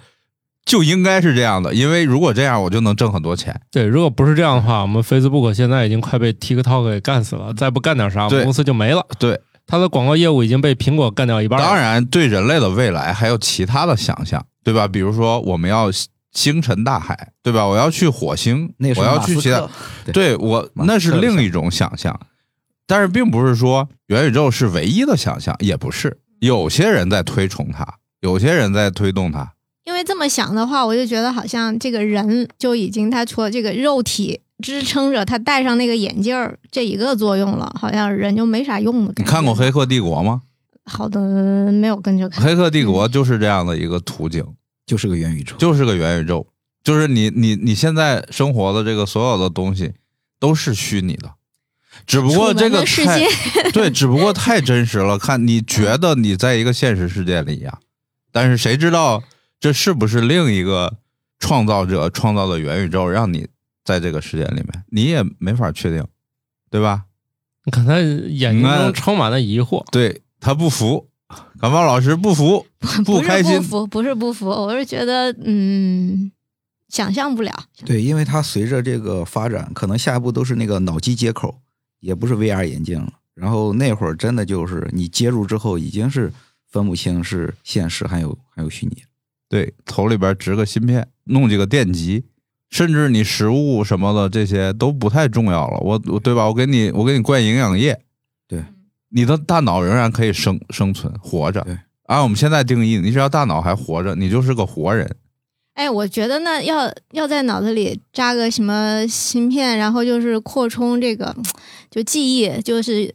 [0.64, 3.60] 就应该是这样的，因为如果这样，我就能挣很多钱。
[3.70, 9.06] 对，如果不是这样的话，我们 Facebook 现在已经快被 TikTok 给干死了，再不干点啥，我们公司就没了。
[9.16, 11.64] 对，它的广告业务已经被苹果干掉一半了。
[11.66, 14.88] 当然，对人类的未来还有其他的想象，对吧？
[14.88, 15.90] 比如说，我们要
[16.32, 17.66] 星辰大海，对吧？
[17.66, 19.68] 我要去火星，那是我要去其他，
[20.06, 22.18] 对对我那是另一种想象，
[22.86, 26.18] 但是并不是说元宇宙是唯一的想象，也不是。
[26.40, 27.86] 有些人在推崇它，
[28.20, 29.52] 有些人在推动它。
[29.84, 39.12] 因为这么想的话，我就觉得好像这个人就已经他除了这个肉体支撑着他戴上那个眼镜儿这一个作用了，好像人就没啥用的。
[39.16, 40.42] 你看过《黑客帝国》吗？
[40.84, 42.44] 好的，没有跟着《看。
[42.44, 44.44] 黑客帝国》就是这样的一个途径，
[44.86, 45.54] 就是个元宇宙。
[45.58, 46.46] 就是个元宇宙，
[46.82, 49.92] 就是你你你现在生活的这个所有的东西
[50.40, 51.32] 都是虚拟的，
[52.06, 53.26] 只不过这个世太界
[53.72, 57.78] 对，只不过太真实了，看你觉得你在一个现实世界里一样，
[58.32, 59.22] 但是谁知道
[59.60, 60.96] 这是不是另一个
[61.38, 63.46] 创造者创造的元宇宙，让你
[63.88, 66.06] 在这个时间里面，你也没法确定，
[66.70, 67.06] 对吧？
[67.64, 69.82] 你看他眼睛中充满了疑惑。
[69.90, 71.08] 对他不服，
[71.58, 72.66] 感冒老师不服，
[73.06, 76.30] 不开心不，服，不是不服，我是觉得嗯，
[76.90, 77.64] 想象不了。
[77.86, 81.62] 对，因为它随着这个发展，可能下一步都是那个脑机接口，
[82.00, 83.14] 也不是 VR 眼镜了。
[83.34, 86.30] 然后那会儿真的就是你接入之后，已经是
[86.70, 89.02] 分不清是现实还有还有虚拟。
[89.48, 92.26] 对，头里边植个芯片，弄几个电极，
[92.70, 95.78] 甚至你食物什么的这些都不太重要了。
[95.80, 96.46] 我我对吧？
[96.46, 97.98] 我给你我给你灌营养液，
[98.46, 98.62] 对，
[99.10, 101.62] 你的大脑仍然可以生生存活着。
[101.62, 105.16] 对，按我们现在定义，你只要大脑还活着，你就是个活人。
[105.74, 111.34] 哎，我觉得呢，要要在脑子里扎个什么芯片，然后就是扩充这个
[111.88, 113.14] 就记忆，就是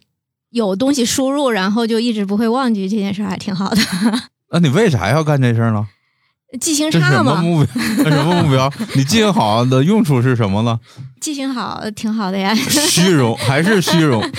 [0.50, 3.76] 有东西输入，然后就一直不会忘记这件事，还挺好的。
[4.50, 5.86] 那你为啥要干这事儿呢？
[6.60, 7.74] 记性差嘛，什么目标？
[8.04, 8.72] 这什么目标？
[8.94, 10.78] 你记性好的用处是什么呢？
[11.20, 12.54] 记性好挺好的呀。
[12.54, 14.20] 虚荣还是虚荣？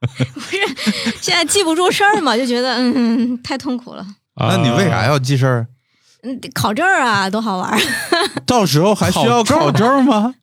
[0.00, 0.58] 不是
[1.20, 4.06] 现在记不住事儿嘛，就觉得嗯太痛苦了。
[4.38, 5.18] 那你为啥要？
[5.18, 5.66] 记事儿？
[6.22, 7.78] 嗯，考证儿啊，多好玩儿！
[8.44, 10.34] 到时候还需要考 考证证吗？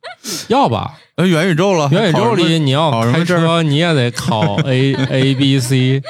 [0.48, 0.94] 要吧？
[1.16, 6.02] 呃，元宇宙了，元宇宙里你要开考什么证车，你也得考 A A B C，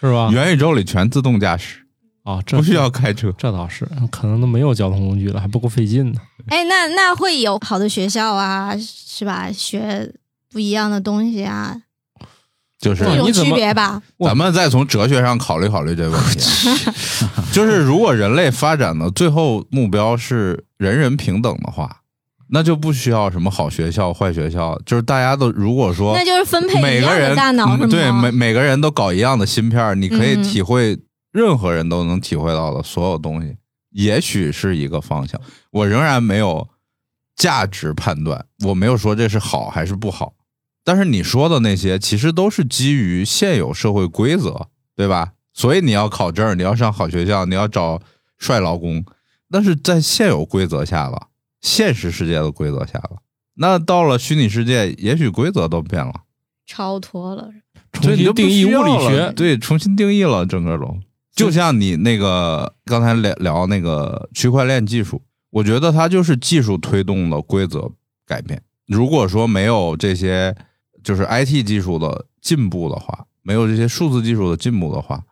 [0.00, 0.30] 是吧？
[0.32, 1.81] 元宇宙里全自动驾驶，
[2.24, 3.32] 啊，这不需要开车。
[3.36, 6.20] 这倒是，可能都没有交通工具了，还不够费劲呢。
[6.48, 9.50] 哎，那那会有好的学校啊，是吧？
[9.52, 10.12] 学
[10.52, 11.76] 不一样的东西啊，
[12.78, 14.02] 就是这种区别吧？
[14.18, 16.68] 咱们再从哲学上考虑考虑这个问题
[17.36, 21.98] 啊， 就是如果人类发展的最后目标是人人平等的话，
[22.50, 27.76] 那就不需要什么好学校、坏学校，就是大家都如果说那就是分配每个人大脑？
[27.80, 30.98] 嗯对每每个人都搞一样的芯片儿，你可以嗯体会
[31.32, 33.56] 任何人都能体会到的所有东西，
[33.90, 35.40] 也许是一个方向。
[35.70, 36.68] 我仍然没有
[37.34, 40.34] 价值判断，我没有说这是好还是不好。
[40.84, 45.32] 但是你说的那些，其实都是基于现有社会规则，对吧？
[45.54, 48.00] 所以你要考证，你要上好学校，你要找
[48.38, 49.04] 帅老公，
[49.48, 51.28] 那是在现有规则下了，
[51.60, 53.18] 现实世界的规则下了。
[53.54, 56.22] 那到了虚拟世界，也许规则都变了，
[56.66, 57.50] 超脱了。
[57.92, 60.98] 重新定义物理学，对，重新定义了整个都。
[61.34, 67.90] 就像你那个刚才聊聊那个区块链技术，我觉得它就是技术推动的规则
[68.26, 68.62] 改变。
[68.86, 70.54] 如果说没有这些
[71.02, 75.24] 就是 IT 技术的进步的话，没有这些数字技术的进步的话，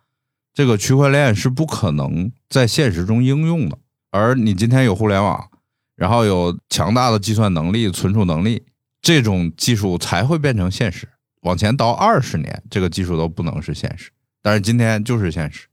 [0.54, 3.78] 这个区块链是不可能在现实中应用的。
[4.10, 5.50] 而你今天有互联网，
[5.96, 8.64] 然后有强大的计算能力、存储能力，
[9.02, 11.08] 这种技术才会变成现实。
[11.42, 14.10] 往前倒二十年，这个技术都不能是现实，
[14.42, 15.66] 但是今天就是现实。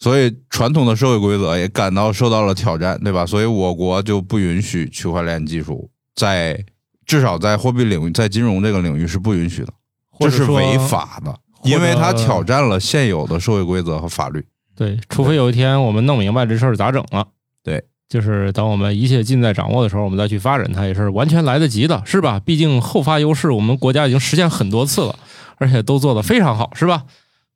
[0.00, 3.24] 所以传统的社会规则也感到受到了挑战，对吧？
[3.26, 6.64] 所以我国就不允许区块链技术在
[7.06, 9.72] 至少在货币领域、在金融这个领域是不允许的，
[10.18, 14.42] 这是违法的，因为它挑战了现有的社会规则和法律。
[14.74, 17.26] 对，除非有一天我们弄明白这事儿咋整了。
[17.62, 22.40] 对，就是等我们一切尽在掌握的时候，我们再去发展它，也是完全来得及的，是吧？
[22.40, 25.18] 毕竟后发优势我们国家已经实现很多次了，
[25.58, 27.04] 而且都做得非常好，是吧？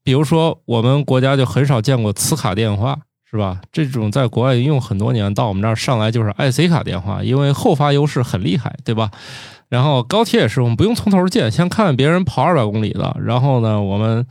[0.04, 3.60] 比如说，我们国家就很少见过磁卡电话，是吧？
[3.72, 9.10] 这种在国外用很多年，到我们这儿上来就是 IC 卡电话，因为后发优势很厉害，对吧？
[9.70, 14.24] 然后高铁也是，我们不用从头建，先看别人跑二百公里的，然后呢，我们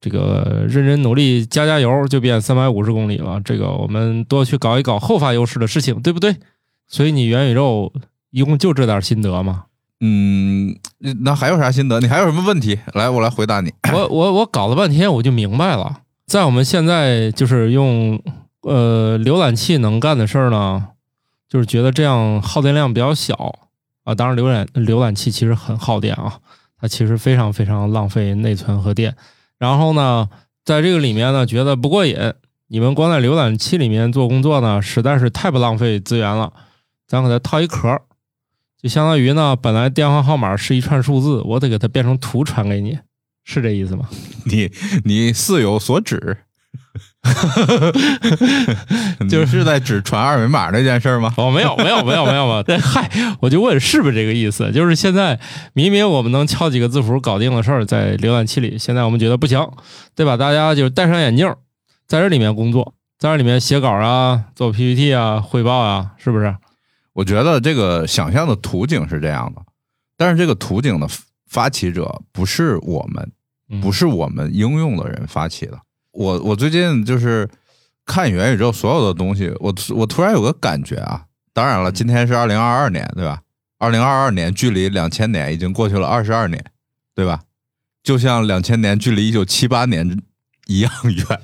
[0.00, 3.40] 这个认真努力加加油，就变三百五十公里了。
[3.44, 6.36] 这个我们多去搞一搞后发优势的事情，对不对？
[6.86, 7.92] 所以你元宇宙
[8.30, 9.64] 一共就这点心得吗？
[10.04, 10.76] 嗯，
[11.22, 12.00] 那还有啥心得？
[12.00, 12.76] 你还有什么问题？
[12.94, 13.72] 来，我来回答你。
[13.94, 18.20] 我我我搞了半天，我就明白了，在我们现在就是用
[18.62, 20.88] 呃浏览器能干的事儿呢，
[21.48, 23.54] 就是觉得这样耗电量比较小
[24.02, 24.12] 啊。
[24.12, 26.40] 当然，浏览浏览器其实很耗电啊，
[26.80, 29.14] 它其实非常非常浪费内存和电。
[29.58, 30.28] 然后呢，
[30.64, 32.16] 在这个里面呢，觉得不过瘾。
[32.68, 36.50] 你们光在浏览器里面做工作呢，实在是太不浪费资源了。
[37.06, 38.00] 咱给它套一壳儿，
[38.82, 42.98] 就相当于呢，本来电话号码是一串数字，我得给它变成图传给你，
[43.44, 44.08] 是这意思吗？
[44.46, 44.70] 你
[45.04, 46.38] 你似有所指
[49.30, 51.32] 就是是在指传二维码这件事儿吗？
[51.36, 53.08] 哦，没有，没有，没有，没有没有嗨，
[53.40, 54.72] 我就问是不是这个意思？
[54.72, 55.38] 就是现在
[55.74, 59.64] 明明我们能敲几个字符搞定的事儿，在浏览器里，现在我们觉得不行，
[60.16, 60.36] 对吧？
[60.36, 61.54] 大家就戴上眼镜，
[62.08, 66.56] 在这里面工作，在这里面写稿啊，做 PPT 啊，汇报啊，是不是？
[67.12, 69.62] 我觉得这个想象的图景是这样的，
[70.16, 71.08] 但是这个图景的
[71.46, 73.32] 发起者不是我们，
[73.68, 75.78] 嗯不是我们应用的人发起的。
[76.12, 77.48] 我我最近就是
[78.04, 81.26] 看元宇宙所有的东西，我我突然有个感觉啊。
[81.54, 83.42] 当然了，今天是二零二二年，对吧？
[83.76, 86.64] 二零二二年距离两千年已经过去了二十二年，
[87.14, 87.42] 对吧？
[88.02, 90.18] 就像两千年距离一九七八年
[90.66, 91.40] 一样远。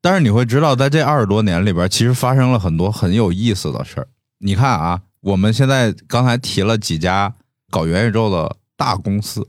[0.00, 4.08] 但是你会知道，在这二十多年里边，其实发生了很多很有意思的事儿。
[4.42, 7.34] 你看啊，我们现在刚才提了几家
[7.70, 9.46] 搞元宇宙的大公司，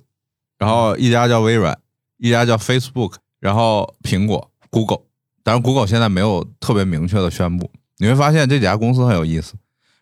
[0.58, 1.80] 然后一家叫微软，
[2.17, 5.04] 一家叫 Facebook，然后苹果、Google。
[5.43, 7.71] 当然，Google 现在没有特别明确的宣布。
[7.97, 9.54] 你会发现这几家公司很有意思。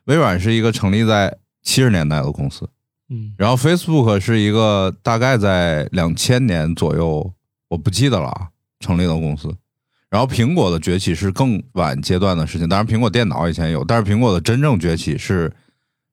[0.06, 2.68] 微软是一个成立在七十年代的公司，
[3.10, 7.32] 嗯然后 Facebook 是一个大概在两千年左右，
[7.68, 8.50] 我不记得了啊，
[8.80, 9.56] 成立的公司。
[10.10, 15.54] 然后苹果的崛起是更晚阶段的事情，当然苹果电脑以前有，但是苹果的真正崛起是，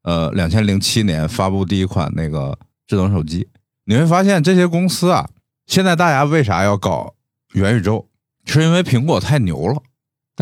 [0.03, 3.49] 呃，两千零七年发布第一款那个智能手机。
[3.85, 5.29] 你会发现这些公司啊，
[5.67, 7.15] 现在大家为啥要搞
[7.55, 8.07] 元宇宙？
[8.45, 9.83] 是因为苹果太牛了，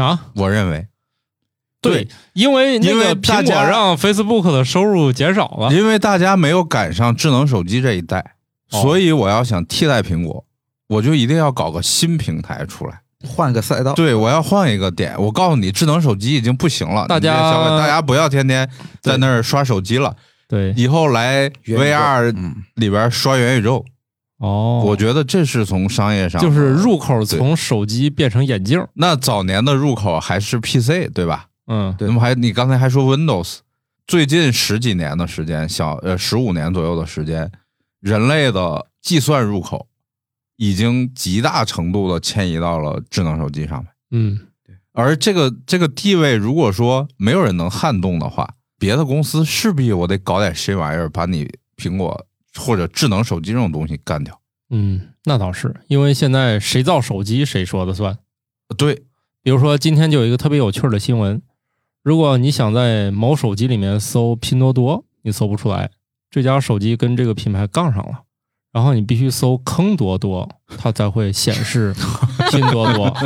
[0.03, 0.89] 啊，我认为。
[1.81, 8.37] 对，因为那因为个苹果让 Facebook 的收入减少了，因为大家没有赶上智能手机这一代，
[8.73, 10.45] 哦所以我要想替代苹果，
[10.89, 13.04] 我就一定要搞个新平台出来。
[13.25, 13.93] 换个赛道。
[13.95, 15.15] 对，我要换一个点。
[15.21, 17.35] 我告诉你，智能手机已经不行了，大家
[17.79, 18.69] 大家不要天天
[19.01, 20.15] 在那儿刷手机了，
[20.49, 23.85] 对，以后来 VR 嗯，里边刷元宇宙。
[24.39, 31.47] 哦，我觉得这是从商业上就是入口从手机变成眼镜，那早年的入口还是 PC 对吧？
[31.69, 33.59] 嗯，对那么还你刚才还说 Windows，
[34.07, 37.51] 最近十几年的时间，小呃十五年左右的时间，
[38.01, 39.87] 人类的计算入口
[40.57, 43.93] 已经极大程度的迁移到了智能手机上面。
[44.11, 44.41] 嗯，
[44.93, 54.41] 而这个这个地位，如果说没有人能撼动的话，别的公司势必我得搞点新玩意儿，把你苹果或者智能手机这种东西干掉。
[54.71, 58.19] 嗯，那倒是，因为现在谁造手机谁说的算。
[58.77, 59.05] 对，
[59.43, 61.43] 比如说今天就有一个特别有趣的新闻，
[62.03, 65.91] 如果你想在某手机里面搜拼多多，你搜不出来，
[66.31, 68.23] 这家手机跟这个品牌杠上了，
[68.75, 70.47] 然后你必须搜坑多多，
[70.77, 71.95] 它才会显示
[72.51, 73.17] 拼多多。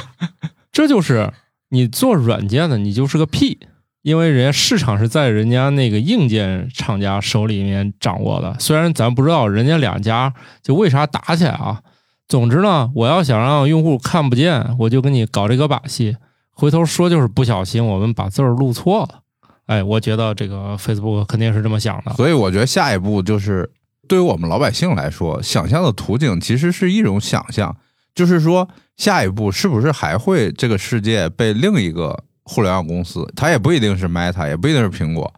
[0.72, 1.32] 这就是
[1.70, 3.58] 你做软件的，你就是个屁。
[4.02, 10.32] 因为人家市场是在人家那个硬件厂家手里面掌握的，虽然咱不知道人家两家
[10.62, 11.82] 就为啥打起来啊，
[12.26, 16.16] 总之呢，我要想让用户看不见，我就跟你搞这个把戏，
[16.52, 19.20] 回头说就是不小心我们把字儿录错了。
[19.66, 22.12] 哎，我觉得这个 Facebook 肯定是这么想的。
[22.14, 23.68] 所以我觉得下一步就是
[24.08, 27.76] 对于我们老百姓来说，想象的图景其实是一种想象，
[28.14, 35.32] 就是说下一步是不是还会这个世界被另一个互联网公司，它也不一定是 Meta，也不一定是苹果，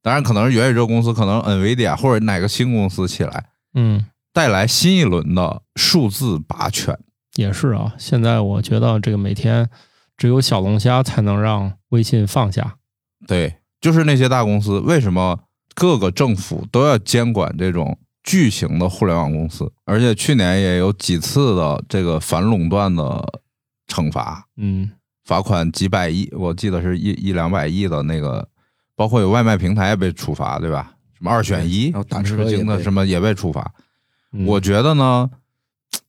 [0.00, 6.96] 当然可能是元宇宙公司，可能 NVIDIA 或者哪个新公司起来，嗯，带来新一轮的数字霸权。
[7.34, 7.94] 也是啊。
[7.98, 9.68] 现在我觉得这个每天
[10.16, 12.76] 只有小龙虾才能让微信放下。
[13.26, 15.40] 对，就是那些大公司，为什么
[15.74, 19.70] 各个政府都要监管这种巨型的互联网公司？
[19.84, 23.24] 而且去年也有几次的这个反垄断的
[23.86, 24.90] 惩罚，嗯，
[25.24, 28.48] 罚款几百亿，我记得是一一两百亿的那个，
[28.96, 30.90] 包括有外卖平台也被处罚，对吧？
[31.16, 33.72] 什么二选一，然后打什么车也被京的什么也被处罚。
[34.32, 35.30] 嗯我觉得呢，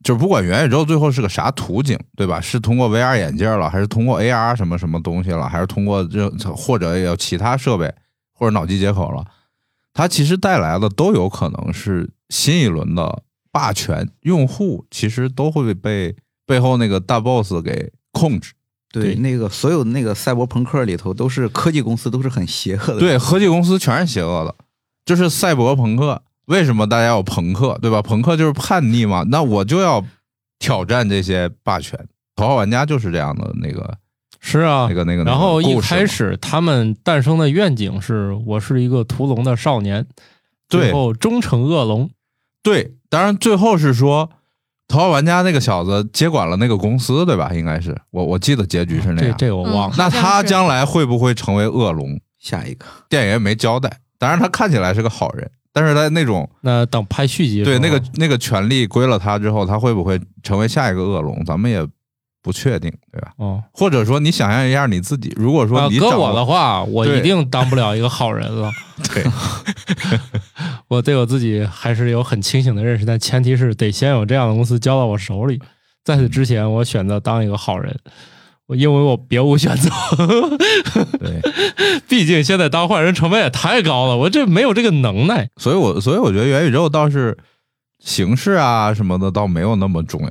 [0.03, 2.41] 就是不管元宇宙最后是个啥途径，对吧？
[2.41, 7.93] 是通过 VR 眼镜了，还是通过 AR 什么什么东西了，还是通过这或者有其他设备
[8.33, 9.23] 或者脑机接口了，
[9.95, 16.15] 它其实带来的都有可能是新一轮的霸权，用户其实都会被
[16.45, 18.53] 背后那个大 boss 给控制。
[18.91, 22.99] 对，那个所有那个赛博朋克里头都是科技公司，都是很邪恶的。
[22.99, 24.53] 对，科技公司全是邪恶的，
[25.05, 26.21] 就是赛博朋克。
[26.45, 28.01] 为什么大家有朋克，对吧？
[28.01, 30.05] 朋克就是叛逆嘛，那我就要
[30.59, 31.97] 挑战这些霸权。
[32.35, 33.97] 头号玩家就是这样的那个
[34.47, 35.23] 是啊那，个那个。
[35.23, 40.05] 然后一开始他们诞生的愿景是我是一个屠龙的少年，
[40.69, 42.11] 对最后终成恶龙。
[42.61, 44.29] 对，当然最后是说
[44.87, 47.51] 头号玩家那个小子接管了那个公司，对吧？
[47.55, 49.37] 应该是我我记得结局是那这样。
[49.37, 49.95] 这个我忘了。
[49.97, 52.19] 那他将来会不会成为恶龙？
[52.37, 53.91] 下一个电影也没交代。
[54.19, 61.43] 当然他看起来是个好人，但是他那种那等拍续集对那个那个权力归了他之后，他会不会成为下一个恶龙？
[61.43, 61.83] 咱们也
[62.45, 63.31] 不确定，对吧？
[63.37, 68.71] 哦，或者说你想象一下你自己，如果说啊，搁我你掌握的话， 我一定当不了一个好人了。
[69.11, 69.23] 对，
[70.87, 75.59] 我对我自己还是有很清醒的认识，但前提是得先有这样的公司交到我手里。
[76.03, 77.97] 在此之前，我选择当一个好人，
[78.67, 79.89] 我因为我别无选择。
[81.17, 81.41] 对，
[82.07, 85.49] 毕竟现在当坏人成本也太高了，我这没有这个能耐。
[85.57, 87.35] 所以我所以我觉得元宇宙倒是
[87.97, 90.29] 形式啊什么的倒没有那么重要，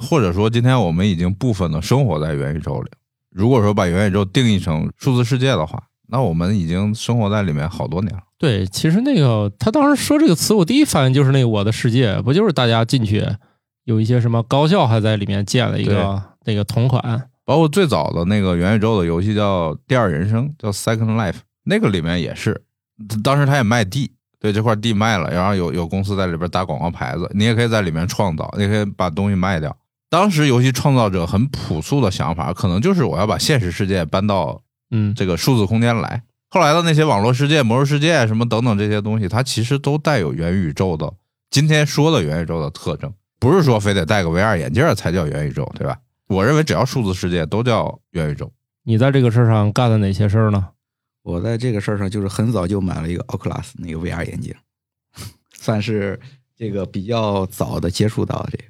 [0.00, 2.90] 或者说今天我们已经部分的生活在元宇宙里。
[3.30, 8.22] 如果说把元宇宙定义成数字世界的话，那我们已经生活在里面好多年了。
[8.38, 13.22] 对，其实那个他当时说这个词，我第一反应就是那个“我的世界”，不就是大家进去
[13.84, 22.62] 有一些什么高校还在里面建了一个那个同款，包括最早的那个元宇宙的游戏叫《第二人生》，叫 Second Life，那个里面也是，
[23.22, 29.76] 当时他也卖地，对这块地卖了，然后有有公司在里边打广告牌子，你也可以在里面创造，你也可以把东西卖掉。
[30.10, 36.22] 当时游戏创造者很朴素的想法，可能就是我要把现实世界搬到嗯，这个数字空间来。
[36.48, 41.12] 后来的那些网络世界、魔兽世界什么等等这些东西，它其实都带有元宇宙的
[41.50, 45.98] 今天说的元宇宙的特征，不是说非得戴个 VR 眼镜才叫元宇宙，对吧？
[46.28, 48.50] 我认为只要数字世界都叫元宇宙。
[48.84, 50.68] 你在这个事儿上干了哪些事儿呢？
[51.22, 54.54] 我在这个事儿上就是很早就买了一个 Oculus 那个 VR 眼镜，
[55.52, 56.18] 算是
[56.56, 58.64] 这个比较早的接触到这个。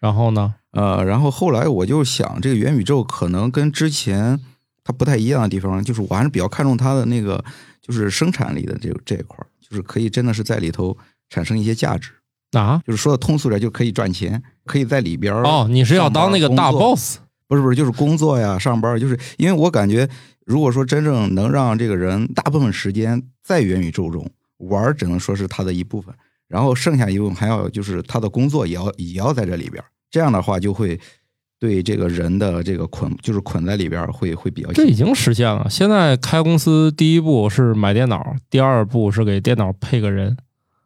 [0.00, 0.56] 然后呢？
[0.74, 4.38] 呃，然后后来我就想，这个元宇宙可能跟之前
[4.82, 7.42] 它不太一样的地方，就是我还是比较看重它的那个
[7.80, 10.96] 就是生产力的这这一块儿，就是可以真的是在里头
[11.28, 12.10] 产生一些价值，
[12.52, 12.82] 啊？
[12.86, 17.18] 就是说的通俗点，就可以赚钱，可以在里边儿哦，你是要当那个大 boss？
[17.46, 20.08] 不是不是，就是工作呀、上班，就是因为我感觉，
[20.44, 26.12] 如果说真正能让这个人大部分时间在元宇宙中玩，只能说是他的一部分，
[26.48, 30.96] 然后剩下一部分还要就是他的工作也要也要在这里边儿，这样的话就会
[31.58, 35.66] 对这个人的这个捆就是捆在里边儿会会比较这已经实现了。
[35.68, 40.36] 现在开公司第一步是买电脑，第二步是给电脑配个人。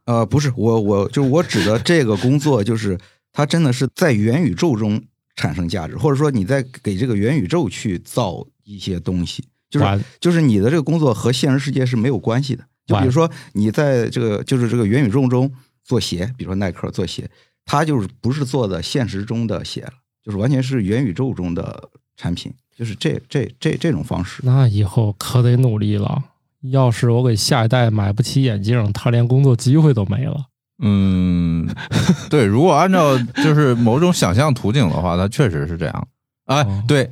[0.06, 2.98] 呃不是我我就我指的这个工作就是
[3.30, 5.02] 它真的是在元宇宙中
[5.36, 12.64] 产生价值，或者说你在给这个元宇宙去造一些东西，就是就是你的这个工作和现实世界是没有关系的。
[12.86, 15.52] 就比如说你在这个就是这个元宇宙中
[15.84, 17.28] 做鞋，比如说耐克做鞋，
[17.68, 19.92] 它就是不是做的现实中的鞋了，
[20.24, 24.40] 就是完全是元宇宙中的产品，就是这这这这种方式。
[24.42, 26.24] 那以后可得努力了。
[26.72, 30.46] 要是我给下一代买不起眼镜，他连工作机会都没了。
[30.82, 31.68] 嗯，
[32.30, 36.08] 对，如果按照就是某种想象图景的话，它确实是这样。
[36.46, 37.10] 哎哦，对，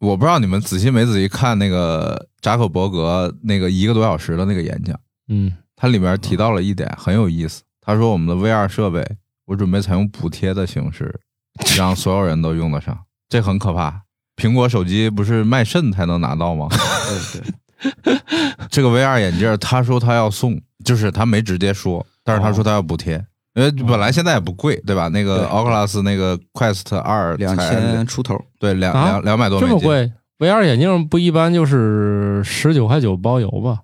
[0.00, 4.98] 我不知道你们仔细没仔细看那个扎克伯格那个一个多小时的那个演讲，
[5.28, 7.62] 嗯，它里面提到了一点很有意思。
[7.80, 9.06] 他说我们的 VR 设备，
[9.48, 11.20] 我准备采用补贴的形式
[11.76, 12.96] 让所有人都用得上，
[13.28, 14.02] 这很可怕。
[14.36, 16.68] 苹果手机不是卖肾才能拿到吗？
[16.70, 17.42] 对
[18.04, 18.20] 对，
[18.70, 23.14] 这个 VR 眼镜，他说他要送，就是他没直接说，但是他说他要补贴，
[23.54, 25.08] 因为本来现在也不贵，对吧？
[25.08, 33.78] 那个对 Oculus 那个 Quest 二两千出头，对两啊两两百多美金，这么贵？VR 眼镜不一般就是十九块九包邮吧？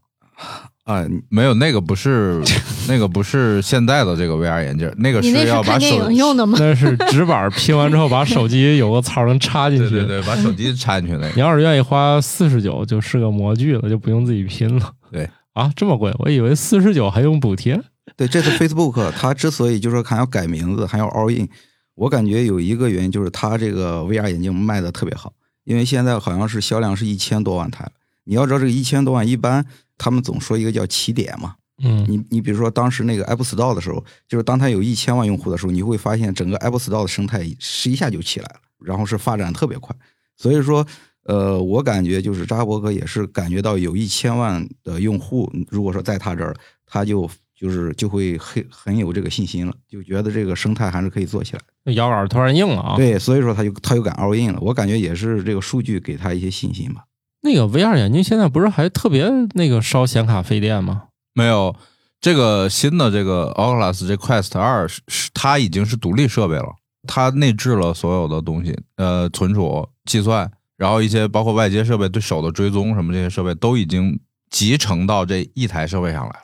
[0.84, 2.42] 啊，没有那个不是
[2.88, 6.58] 那个不是现在的这个 VR 眼镜，那个是要把手机用的吗？
[6.60, 9.88] 那是纸板拼完之后，把手机有个槽能插进去。
[9.88, 11.30] 对对对，把手机插进去那个。
[11.34, 14.92] 你要是愿意花四十九，就是个模具了，就不用自己拼了。
[15.10, 16.12] 对啊，这么贵？
[16.18, 17.80] 我以为四十九还用补贴。
[18.16, 21.48] 对，这次 Facebook 它之所以就是说还要改名字，还要 all in，
[21.94, 25.32] 我感觉有一个原因就是它这个 VR 眼镜卖的特别好，
[25.64, 27.90] 因为现在好像是销量是一千多万台。
[28.26, 29.64] 你要知道这个一千多万，一般
[29.98, 31.54] 他们总说一个叫起点嘛。
[31.82, 39.94] 嗯，你你比如说当时那个 Apple Store 的时候，就是当它有一千万用户的时候，你会发现整个 Apple Store 的生态是一下就起来了，然后是发展特别快。
[40.36, 40.86] 所以说，
[41.24, 46.54] 呃，我感觉就是扎克伯格也是感觉到有一千万的用户，如果说在他这儿，
[46.86, 47.28] 他就
[47.58, 51.62] 就是就会很很有这个信心了，就觉得这个生态还是可以做起来。
[51.82, 52.96] 那摇杆突然硬了啊。
[52.96, 54.60] 对，所以说他就他就敢 all in 了。
[54.60, 57.04] 我感觉也是这个数据给他一些信心吧。
[57.44, 61.04] 那个 VR 眼镜现在不是还特别那个烧显卡费电吗？
[61.34, 61.76] 没有
[62.18, 66.72] 这个新的这个 Oculus 这 Quest 二是是它已经是独立设备了，
[67.06, 74.18] 它内置了所有的东西，呃，存储、计算，然后一些包括外接设备对手的追踪什么这些设备都已经
[74.50, 76.36] 集成到这一台设备上来了，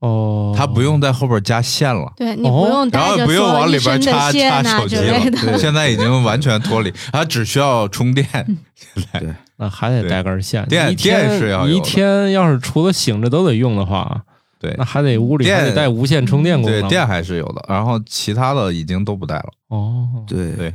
[0.00, 2.12] 哦，它不用在后边加线了。
[2.16, 5.58] 对你哦不用然后不用往里边插线插手机了对。
[5.58, 8.26] 现在已经完全脱离，它只需要充电。
[8.74, 10.66] 现 在对那还得带根线。
[10.66, 14.22] 电电是要你一天要是除了醒着都得用的话，
[14.60, 16.80] 对那还得屋里电还得带无线充电功能。
[16.82, 19.48] 对电还是有的，然后其他的已经都不带了。
[19.68, 20.74] 哦，对对，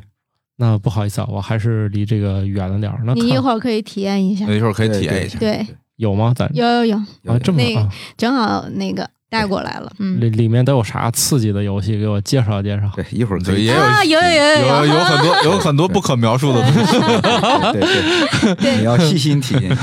[0.57, 3.01] 那不好意思啊，我还是离这个远了点儿。
[3.05, 4.45] 那你一会儿可以体验一下。
[4.47, 5.37] 那一会儿可以体验一下。
[5.37, 5.65] 对，
[6.01, 6.33] 有吗？
[6.35, 6.97] 咱有有有，
[7.33, 9.91] 啊这么那个啊，正好那个带过来了。
[9.99, 11.97] 嗯里里面都有啥刺激的游戏？
[11.99, 12.89] 给我介绍介绍。
[12.95, 16.99] 对，一会儿可以对也有啊，有有有有有很多有很多不可描述的东西。
[17.71, 19.77] 对对对，你要细心体验。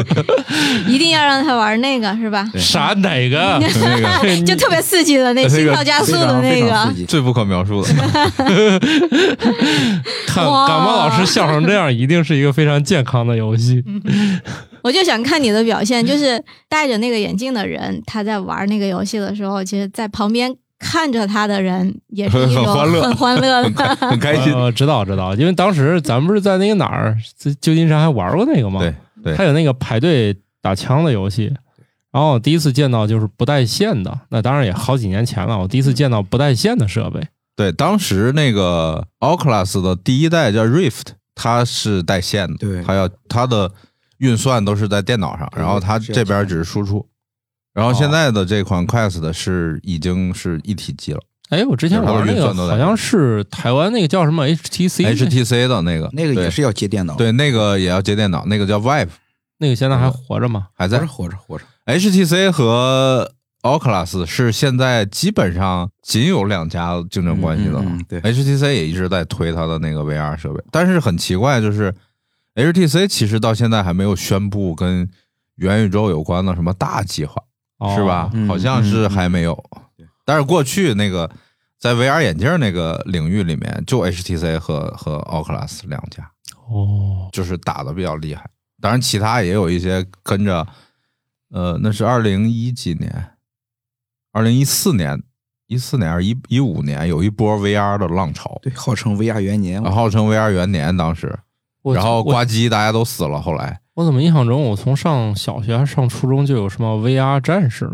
[0.86, 2.48] 一定要让他玩那个是吧？
[2.52, 3.58] 对啥哪个？
[3.60, 6.88] 那个就特别刺激的那那个心跳加速的那个。
[7.08, 7.88] 最不可描述的，
[10.26, 13.82] 看哇感冒老师笑成这样，一定是一个非常健康的游戏。
[14.82, 23.96] 我就想看你的表现，就是戴着那个眼镜的人，他在玩那个游戏的时候，其实，在旁边看着他的人也是一种很欢乐很欢乐很开的。
[23.96, 24.52] 很开心。
[24.54, 28.80] 呃，知道知道，因为当时咱们不是在那个哪儿，在旧金山还玩过那个吗？
[28.80, 31.52] 对对还有那个排队打枪的游戏。
[32.12, 35.56] 然后我第一次见到就是不带线的，那当然也好几年前了。
[35.56, 37.20] 我第一次见到不带线的设备，
[37.54, 41.02] 对，当时那个 Oculus 的第一代叫 Rift，
[41.36, 43.70] 它是带线的，对它要它的
[44.20, 47.06] 运算都是在电脑上，然后它这边只是输出。
[47.74, 59.08] 然后现在的这款 Quest 是已经是一体机了哎，我之前玩那个好像是台湾那个叫什么 HTC，，HTC 的那个那个也是要接电脑，对，那个也要接电脑，那个叫 Vive，
[59.58, 60.68] 那个现在还活着吗？
[60.74, 61.64] 还在活着活着活着。
[61.86, 67.82] HTC 和 Oculus 是现在基本上仅有两家竞争关系的了。
[67.82, 71.92] 嗯嗯嗯对 HTC 也一直在推它的那个 VR 设备，但是很奇怪，就是
[72.54, 75.08] HTC 其实到现在还没有宣布跟
[75.56, 77.42] 元宇宙有关的什么大计划，
[77.78, 77.94] 哦。
[77.94, 78.30] 是吧？
[78.32, 79.54] 嗯好像是还没有。
[79.96, 80.06] 对。
[80.24, 81.30] 但是过去那个
[81.78, 86.30] 在 VR 眼镜那个领域里面，就 HTC 和和 Oculus 两家，
[86.68, 88.48] 哦，就是打的比较厉害。
[88.80, 90.66] 当然，其他也有一些跟着，
[91.50, 93.32] 呃，那是二零一几年，
[94.32, 95.22] 二零一四年，
[95.66, 101.38] 一四年还是一一五年，有一波 VR 的浪潮，对，号称 VR 元年，号称 VR 元年，当时，我
[101.82, 103.40] 然后我挂机，大家都死了。
[103.40, 107.92] 后来我怎么印象中我从上小学还是上初中就有什么 VR 战士了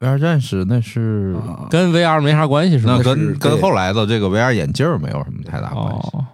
[0.00, 3.02] ，VR 战士那是啊跟 VR 没啥关系是吗那？
[3.02, 6.10] 跟跟后来的这个 VR 眼镜没有什么太大关系。
[6.12, 6.24] 哦，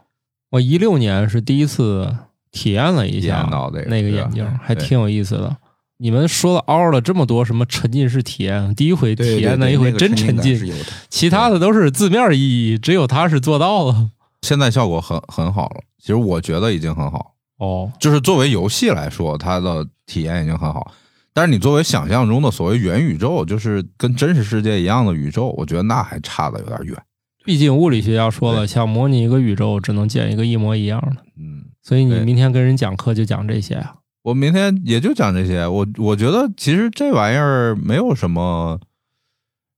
[0.50, 2.14] 我一六年是第一次
[2.50, 3.48] 体验了一下
[3.86, 5.56] 那个眼镜，还挺有意思的。
[6.00, 10.72] 你们说了嗷了这么多什么沉浸式体验，第一回体验那一回真沉沉浸。
[11.08, 12.38] 其他的都是字面意
[12.72, 14.10] 义，只有他是做到了。
[14.42, 17.34] 现在效果很很好了，其实我觉得已经很好。
[17.58, 20.92] 哦，就是作为游戏来说，它的体验已经很好。
[21.34, 26.96] 但是你作为想象中的所谓元宇宙，就是跟真实世界一样的宇宙，我觉得那还差的有点远。
[27.44, 31.22] 毕竟物理学家说了，想模拟一个宇宙，只能建一个一模一样的。
[31.36, 33.94] 嗯，所以你明天跟人讲课就讲这些啊。
[34.22, 35.66] 我明天也就讲这些。
[35.66, 38.80] 我我觉得其实这玩意儿没有什么，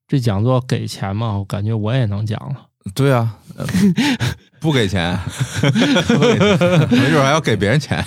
[0.08, 1.38] 这讲座给钱吗？
[1.38, 2.66] 我感觉我也能讲了。
[2.94, 3.66] 对啊，呃
[4.60, 5.18] 不给钱，
[6.90, 8.04] 没准还要给别人钱，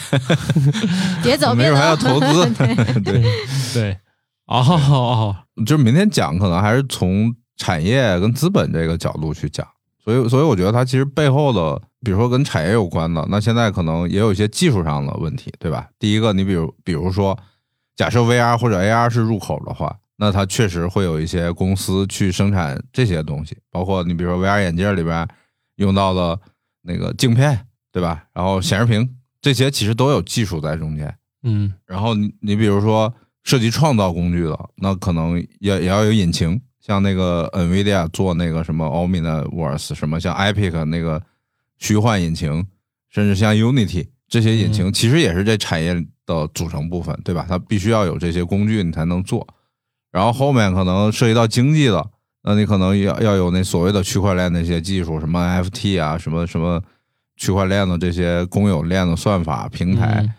[1.23, 2.49] 别走，别走，没准还要投资。
[3.01, 3.01] 对。
[3.01, 3.23] 对，
[3.73, 3.97] 对，
[4.45, 5.35] 哦哦，
[5.65, 9.67] 就是明天讲，可能还是从产业跟资本这个角度去讲。
[10.03, 15.87] 所以，所以我觉得它其实背后的，比如说跟产业有关的，那现在可能也有一些技术上的问题，对吧？
[15.97, 17.37] 第一个，你比如，比如说，
[17.95, 25.25] 假设 VR 或者 AR 是入口的话，那它确实会有一些公司去生产这些东西，包括你比如说 VR 眼镜里边
[25.75, 26.39] 用到了
[26.81, 28.25] 那个镜片，对吧？
[28.33, 31.13] 然后显示屏这些其实都有技术在中间。
[31.43, 33.13] 嗯然后你你比如说
[33.43, 41.21] 涉及创造工具的，那可能也也要有引擎，像那个 NVIDIA 做那个什么 Omniverse，什么像 Epic 那个
[41.77, 42.65] 虚幻引擎，
[43.09, 45.93] 甚至像 Unity 这些引擎，其实也是这产业
[46.25, 47.45] 的组成部分，对吧？
[47.49, 49.45] 它必须要有这些工具你才能做。
[50.09, 52.09] 然后后面可能涉及到经济的，
[52.43, 56.81] 那你可能要要有那所谓的区块链那些技术，什么 NFT 啊，什么什么
[57.37, 60.19] 区块链的这些公有链的算法平台。
[60.21, 60.33] 嗯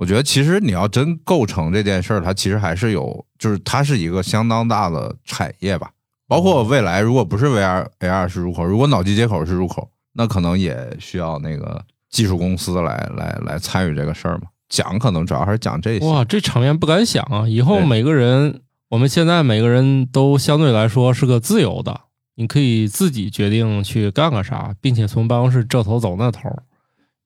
[0.00, 5.90] 我觉得其实你要真构成这件事儿，它其实还是有，就是它是一个相当大的产业吧。
[6.26, 14.44] 包括未来，如果不是 VR AR 是入口，如果脑机接口是入口，那可能也需要那个技术公司来来来参与这个事儿嘛。
[14.70, 16.06] 讲可能主要还是讲这些。
[16.06, 17.46] 哇，这场面不敢想啊！
[17.46, 22.00] 以后每个人，我们现在每个人都相对来说是个自由的，
[22.34, 26.50] 你可以自己决定去干个啥，并且从办公室这头走那头。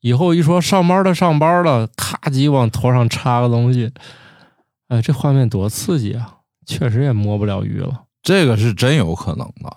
[0.00, 3.90] 以后一说上班的上班了，咔叽往头上插个东西，
[4.88, 6.34] 哎，这画面多刺激啊！
[6.66, 8.02] 确实也摸不了鱼了。
[8.22, 9.74] 这个是真有可能的，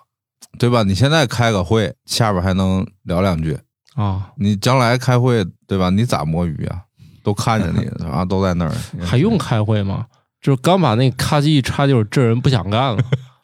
[0.60, 0.84] 对吧？
[0.84, 3.58] 你现在开个会，下边还能聊两句，
[3.96, 5.90] 啊，你将来开会，对吧？
[5.90, 6.82] 你咋摸鱼啊？
[7.24, 10.06] 都看见你， 然后都在那儿，还用开会吗？
[10.48, 12.98] 就是刚把那咔叽一插，就是这人不想干了。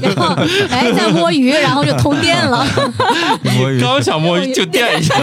[0.00, 0.34] 然后
[0.70, 2.66] 哎，在摸鱼，然后就通电了。
[3.58, 3.78] 摸鱼？
[3.78, 5.14] 刚想摸鱼就电一下，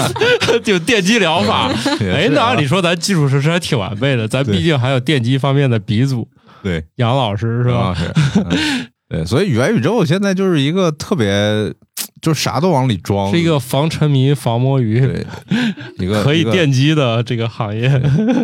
[0.62, 1.70] 就电击疗法。
[2.00, 6.28] 哎，那按理说咱基础设施还挺完备的，咱对毕竟还有电击方面的鼻祖
[6.62, 7.96] 对，杨老师是吧？
[9.08, 11.72] 对，所以元宇宙现在就是一个特别，
[12.20, 15.26] 就啥都往里装，是一个防沉迷、防摸鱼、对，
[15.98, 17.88] 一个 可以电击的这个行业，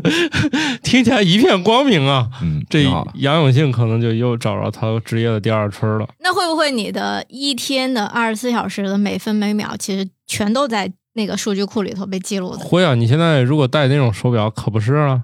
[0.82, 2.28] 听起来一片光明啊！
[2.42, 2.82] 嗯，这
[3.14, 6.08] 杨永信可能就又找着他职业的第二春了。
[6.20, 12.58] 那会不会你的一天的二十四小时的每分每秒，其实全都在那个数据库里头被记录的？
[12.58, 15.22] 会啊，你现在如果戴那种手表，可不是啊。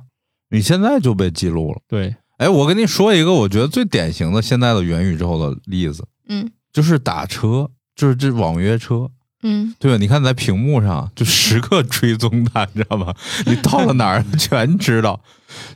[0.52, 1.78] 你现在就被记录了。
[1.86, 7.70] 对，哎，我跟你说一个我觉得最典型的现在的元宇宙的例子，嗯就是打车，
[8.00, 9.10] 就是这网约车。
[9.42, 9.96] 嗯，对吧？
[9.98, 13.14] 你看在屏幕上就时刻 追踪它，你知道吗？
[13.46, 15.18] 你到了哪儿 全知道。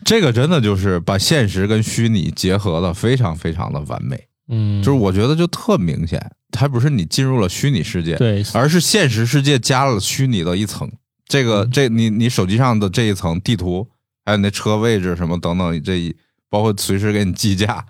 [0.04, 10.90] 这个真的就是把现实跟虚拟结合的非常非常的完美，嗯，就是我觉得就特明显，它不是你进入了虚拟世界，对，而是现实世界加了虚拟的一层。
[11.26, 13.88] 这个嗯这你你手机上的这一层地图，
[14.26, 16.14] 还有你那车位置什么等等，这一
[16.50, 17.86] 包括随时给你计价，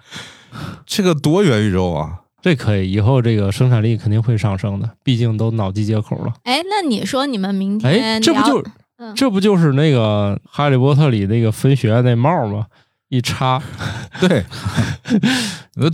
[0.87, 2.21] 这个多元宇宙啊！
[2.45, 6.35] 这可以，以后这个生产力肯定会上升的，毕竟都脑机接口了。
[6.43, 8.63] 哎，那你说你们明哎，天哎这不就
[8.99, 12.67] 嗯这不就是那个《哈利波特》里那个分学院那帽吗？
[13.09, 13.63] 一插，
[14.21, 14.45] 对，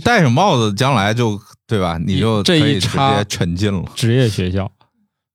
[0.03, 1.97] 戴上帽子，将来就对吧？
[1.97, 3.85] 你就这一插沉浸了。
[3.95, 4.69] 职业学校，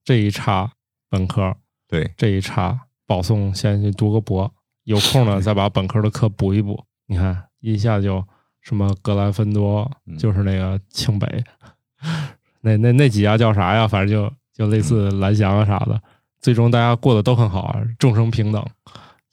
[0.05, 0.71] 这一插
[1.09, 1.57] 本科，
[1.89, 4.53] 对，这一插保送先去读个博，
[4.85, 6.85] 有空呢 再把本科的课补一补。
[7.07, 8.23] 你看一下就
[8.67, 11.45] 什么格兰芬多，嗯就是那个清北，
[12.63, 13.87] 那那那几家叫啥呀？
[13.87, 16.01] 反正就就类似蓝翔啊啥的。
[16.41, 18.65] 最终大家过得都很好啊，众生平等，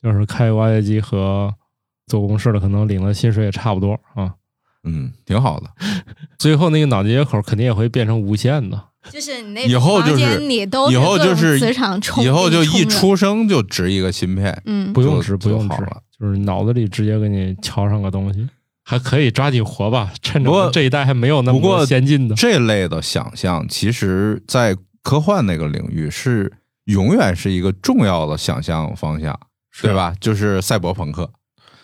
[0.04, 1.52] 就是开挖掘机和
[2.06, 4.36] 做公事的可能领的薪水也差不多啊。
[4.84, 5.68] 嗯，挺好的。
[6.38, 8.80] 最后那个脑机接口肯定也会变成无线的。
[9.10, 18.48] 就是你那以后就是房间里都以后各种就是磁场冲，以后就一出生就植一个芯片，嗯，不用植，不用植了，就是脑子里直接给你敲上个东西，
[18.84, 20.14] 还可以抓紧活吧。
[20.22, 26.52] 趁着这一代还没有那么不过多先进的，这类的想象，其实在科幻那个领域是
[26.86, 29.40] 永远是一个重要的想象方向，
[29.72, 29.94] 是对？
[29.94, 30.14] 吧？
[30.20, 31.32] 就是赛博朋克，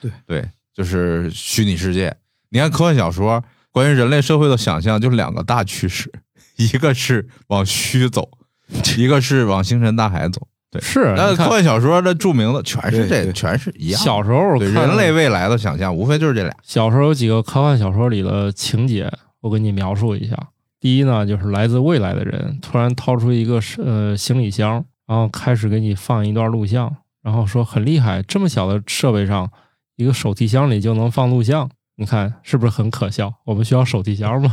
[0.01, 2.15] 对对，就是虚拟世界。
[2.49, 6.11] 你看科幻小说，关于人类社会的想象，就两个大趋势，
[6.57, 8.29] 一个是往虚走，
[8.97, 10.47] 一个是往星辰大海走。
[10.71, 11.13] 对，是。
[11.15, 13.99] 那科幻小说的著名的全是这，对对全是一样。
[13.99, 16.55] 小时候人类未来的想象，无非就是这俩。
[16.61, 19.11] 小时候有几个科幻小说里的情节，
[19.41, 20.35] 我给你描述一下。
[20.79, 29.49] 第一呢，就是来自未来的人突然掏出一个是呃行李箱，然后开始给你放一段录像，然后说很厉害，这么小的设备上，
[29.95, 31.69] 一个手提箱里就能放录像。
[31.99, 33.33] 你看是不是很可笑？
[33.43, 34.49] 我们需要手提箱吗？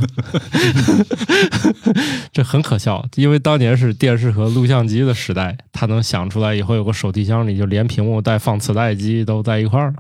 [2.33, 9.99] 这很可笑，因为当年是电视和录像机的时代，他能想出来以后有个手提箱里就连屏幕带放磁带机都在一块儿了。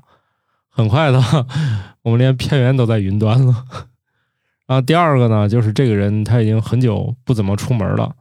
[0.69, 1.23] 很快的，
[2.03, 3.65] 我们连片源都在云端了。
[4.67, 8.13] 然后第二个呢，就是这个人他已经很久不怎么出门了。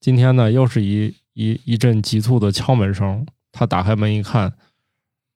[0.00, 3.26] 今天呢，又是一一一阵急促的敲门声。
[3.52, 4.54] 他打开门一看，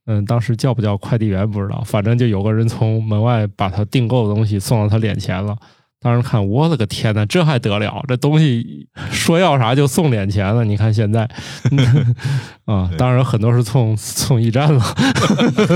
[0.06, 5.56] 嗯，当时叫不叫快递员不知道，反正就有个人从门外把他订购的东西送到他脸前了。
[6.00, 8.04] 当时看，我的个天呐，这还得了？
[8.06, 10.62] 这东西说要啥就送脸前了。
[10.62, 11.22] 你看现在，
[12.66, 14.84] 啊，当然很多是送送驿站了。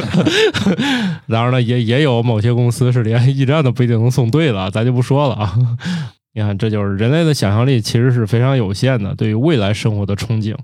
[1.28, 5.54] 当然了，也也有某些公司是连驿站都不一定能送对了，咱就不说了啊。
[6.34, 10.54] 你看，这就是人类的想象力其实是非常有限的，对于未来生活的憧憬。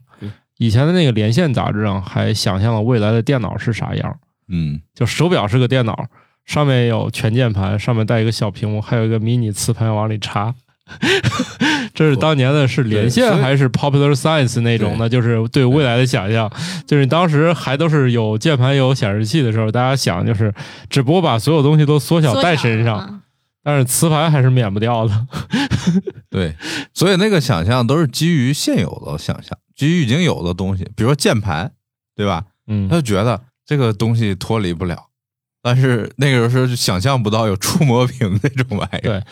[0.58, 6.06] 以前的那个连线杂志上还想象了未来的电脑是啥样，嗯，就手表是个电脑，
[6.44, 10.54] 上面有全键盘，上面带一个小屏幕，还有一个迷你磁盘往里插。
[11.94, 16.50] 这是当年的是连线还是 Popular Science 那种的，就是对未来的想象。
[16.86, 20.52] 就是当时还都是有键盘有显示器的时候，大家想就是
[20.90, 23.20] 只不过把所有东西都缩小缩小带身上，啊
[23.64, 25.26] 但是磁盘还是免不掉的。
[26.30, 26.54] 对，
[26.92, 31.72] 所以那个想象都是基于现有的想象，基于已经有的东西，比如说键盘，
[32.14, 32.44] 对吧？
[32.66, 35.06] 嗯他，就觉得这个东西脱离不了，
[35.62, 39.00] 但是那个时候是想象不到有触摸屏那种玩意儿。
[39.08, 39.22] 对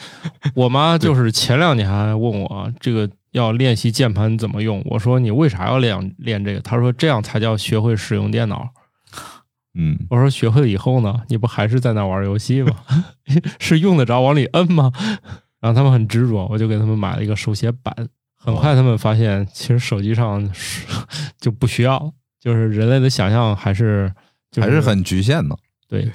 [0.54, 6.60] 我妈就是前两年还问我这个要练习键盘怎么用，我说你为啥要练练这个？
[6.60, 8.68] 她说这样才叫学会使用电脑。
[9.74, 12.76] 嗯，我说学会了以后呢，你不还是在那玩游戏吗？
[13.58, 14.92] 是用得着往里摁吗？
[15.60, 17.94] 然后他们很执着，我就给他们买了一个手写板。
[18.36, 20.86] 很快他们发现，其实手机上是
[21.40, 24.12] 就不需要，就是人类的想象还是、
[24.50, 25.56] 就是、还是很局限的。
[25.88, 26.10] 对。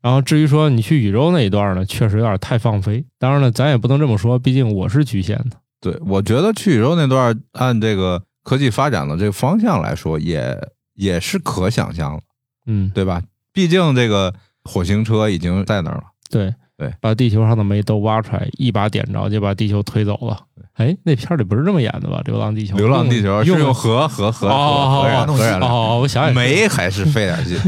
[0.00, 3.04] 然后至于说你去宇宙那一段呢，确实有点太放飞。
[3.18, 5.56] 当然了，咱也不能这么说，毕竟我是局限的。
[5.80, 10.56] 对，我觉得去宇宙那段按这个科技发展的这个方向来说，也
[10.94, 12.22] 也是可想象的，
[12.66, 13.22] 嗯，对吧？
[13.52, 14.32] 毕竟这个
[14.64, 16.04] 火星车已经在那儿了。
[16.30, 20.38] 对对把地球上的煤都挖出来，一把点着就把地球推走了。
[20.74, 22.20] 哎，那片儿里不是这么演的吧？
[22.26, 27.58] 《流浪地球》流浪地球是用用核核核哦核燃核燃料，哦，我想想煤还是费点劲。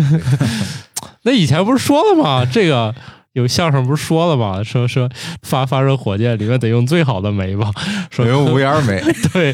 [1.22, 2.44] 那以前不是说了吗？
[2.50, 2.94] 这个
[3.34, 4.62] 有相声不是说了吗？
[4.64, 5.08] 说说
[5.42, 7.70] 发发射火箭里面得用最好的煤吧？
[8.10, 9.00] 说用无烟煤，
[9.32, 9.52] 对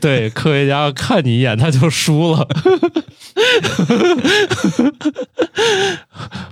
[0.00, 2.46] 对，科学家看你一眼他就输了。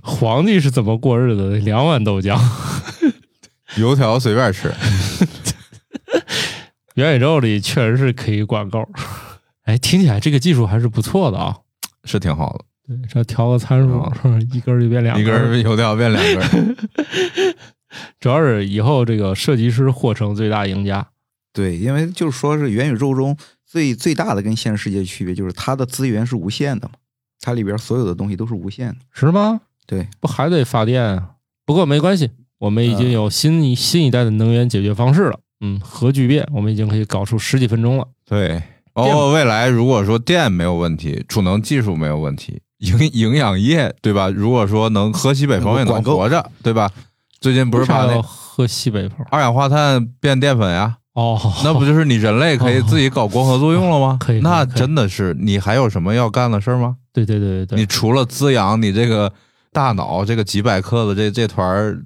[0.03, 1.57] 皇帝是怎么过日子的？
[1.59, 2.39] 两碗豆浆。
[3.77, 4.73] 油条随便吃。
[6.95, 8.87] 元宇宙里确实是可以管够。
[9.65, 11.57] 哎，听起来这个技术还是不错的啊。
[12.05, 12.65] 是挺好的，对，
[13.13, 14.05] 这调个参数
[14.53, 15.57] 一根儿就变两根一根根儿。
[15.59, 16.77] 油条变两根儿。
[18.21, 21.07] 主要是以后这个设计师或成最大赢家。
[21.53, 23.37] 对，因为就是说是元宇宙中
[23.67, 26.95] 最最大的跟现实世界区别就是它的资源是无限的嘛，
[27.41, 28.97] 它里边所有的东西都是无限的。
[29.13, 29.61] 是吗？
[29.87, 31.31] 对，不还得发电啊？
[31.67, 35.41] 不过没关系，我们已经有新一、新一代的能源解决方式了。
[35.61, 38.07] 嗯，核聚变我们已经可以搞出十几分钟了。
[38.25, 38.63] 对，
[38.93, 44.29] 包括未来如果说电没有问题，储能技术没有问题，营 营养液对吧？
[44.29, 46.91] 如果说能喝西北风也能活着，对吧？
[47.41, 49.19] 最近不是把喝西北风？
[49.31, 50.97] 二氧化碳变淀粉呀？
[51.15, 54.17] 哦，那不就是你人类可以自己搞光合作用了吗？
[54.21, 56.97] 可以可以那真的是你还有什么要干的事儿吗？
[57.13, 59.33] 对对对对对，你除了滋养你这个
[59.73, 62.03] 大脑这个几百克的这这团儿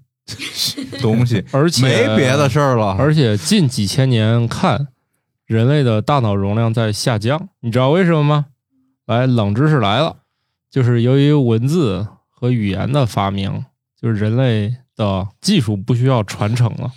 [1.01, 2.97] 东西， 而且没别的事儿了。
[2.99, 4.89] 而且近几千年看，
[5.47, 8.47] 人类的大脑容量在下降，你知道为什么吗？
[9.07, 10.17] 来，冷知识来了，
[10.75, 13.65] 就是由于文字和语言的发明，
[13.97, 16.91] 就是人类的技术不需要传承了。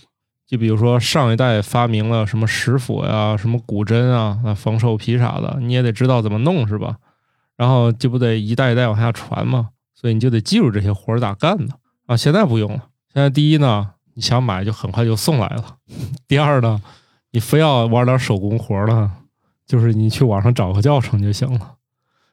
[0.47, 6.97] 就比如说上一代发明了什么石斧呀、什么骨针啊、那缝兽皮啥的，你也得知道怎么弄是吧？
[7.55, 9.69] 然后这不得一代一代往下传嘛？
[9.93, 11.75] 所以你就得记住这些活儿咋干的
[12.07, 12.17] 啊。
[12.17, 15.77] 现在不用了，现在第一呢，你想买就很快就送来了。
[16.27, 16.81] 第二呢，
[17.29, 19.11] 你非要玩点手工活儿呢，
[19.67, 21.75] 就是你去网上找个教程就行了。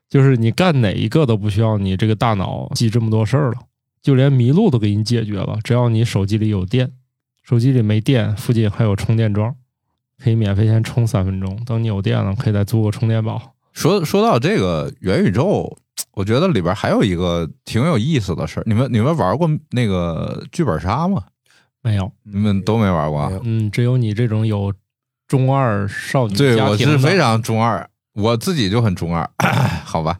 [0.08, 3.58] 就是你干哪一个都不需要你这个大脑记这么多事儿了，
[4.02, 5.58] 就连迷路都给你解决了。
[5.64, 6.92] 只要你手机里有电，
[7.42, 9.54] 手机里没电，附近还有充电桩，
[10.22, 11.56] 可以免费先充三分钟。
[11.64, 13.54] 等你有电了，可以再租个充电宝。
[13.72, 15.76] 说说到这个元宇宙，
[16.12, 18.62] 我觉得里边还有一个挺有意思的事儿。
[18.66, 21.24] 你们你们玩过那个剧本杀吗？
[21.82, 24.72] 没有，你们都没玩过嗯，只有你这种有
[25.26, 29.28] 中二少女对，我是非常中二，我自己就很中二，
[29.84, 30.18] 好吧？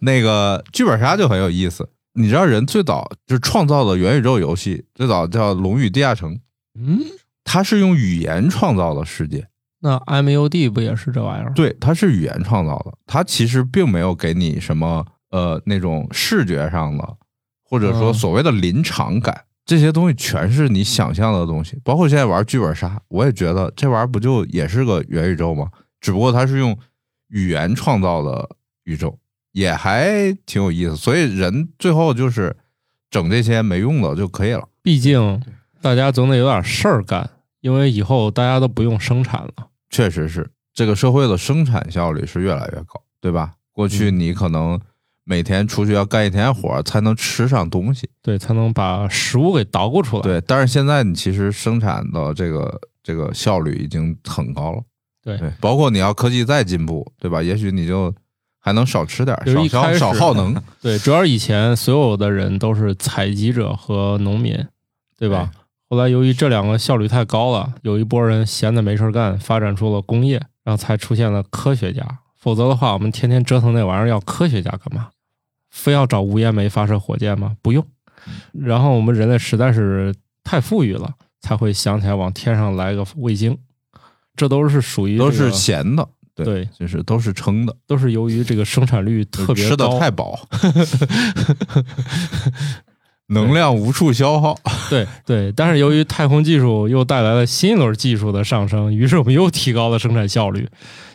[0.00, 1.88] 那个剧本杀就很有意思。
[2.18, 6.34] 你知道人最早就是创造的元宇宙游戏，最早叫《龙与地下城》，
[6.78, 7.00] 嗯，
[7.44, 9.48] 它是用语言创造的世界。
[9.80, 11.52] 那 MUD 不也是这玩意儿？
[11.52, 17.16] 对，它是语言创造的，它其实并没有给你什么呃那种视觉上的，
[17.62, 21.78] 或者说嗯所谓的临场感，这些东西全是你想象的东西。
[21.84, 25.68] 包括现在玩剧本杀，我也觉得这玩意儿不就也是个元宇宙吗？
[26.00, 26.76] 只不过它是用
[27.28, 28.48] 语言创造的
[28.86, 29.16] 宇宙，
[29.52, 30.96] 也还挺有意思。
[30.96, 32.56] 所以人最后就是
[33.10, 34.66] 整这些没用的就可以了。
[34.82, 35.40] 毕竟
[35.80, 37.28] 大家总得有点事儿干，
[37.60, 39.52] 因为以后大家都不用生产了。
[39.90, 43.52] 确实是这个社会的生产效率是越来越高，对吧？
[43.72, 44.80] 过去嗯你可能
[45.24, 50.22] 每天出去要干一天活儿才能吃上东西，对，才能把食物给捣鼓出来。
[50.22, 50.40] 对。
[50.42, 54.82] 但是现在你其实生产的这个这个效率已经很高了，
[55.22, 55.52] 对对。
[55.60, 57.42] 包括你要科技再进步，对吧？
[57.42, 58.14] 也许你就
[58.66, 60.52] 还能少吃点儿，就是一少消开始少耗能，
[60.82, 64.58] 对，主要是以前所有的人都是采集者和农民，
[65.16, 65.52] 对吧？
[65.88, 72.04] 后来由于这两个效率太高了，有一波人闲的没事儿干，发展出了工业，然后才出现了科学家。
[72.34, 75.10] 否则的话，我们天天折腾那玩意儿，要科学家干嘛？
[75.70, 77.52] 非要找无烟煤发射火箭吗？
[77.62, 77.86] 不用。
[78.52, 80.12] 然后我们人类实在是
[80.42, 83.56] 太富裕了，才会想起来往天上来个卫星。
[84.34, 90.38] 这都是属于、这都个、是咸的，对，对就是都是撑的，都是由于这个生产率特别吃的，太饱，
[93.28, 94.54] 能量无处消耗。
[94.90, 100.68] 对对，但是由于太空技术又带来了新一轮技术的上升，于是我们又提高了生产效率。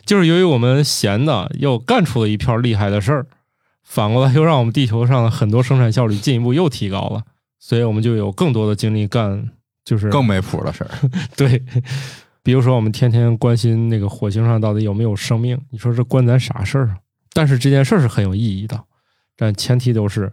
[0.04, 3.26] 就是由于我们闲的又干出了一片厉害的事儿，
[3.84, 7.22] 反过来又让我们地球上的很多生产效率进一步又提高了，
[7.60, 9.50] 所以我们就有更多的精力干，
[9.84, 10.90] 就是更没谱的事儿，
[11.36, 11.62] 对。
[12.42, 16.98] 比如说，我们天天关心那个火星上到底有没有生命，你说这关咱啥事儿啊？
[17.32, 18.84] 但是这件事儿是很有意义的，
[19.36, 20.32] 但前提都是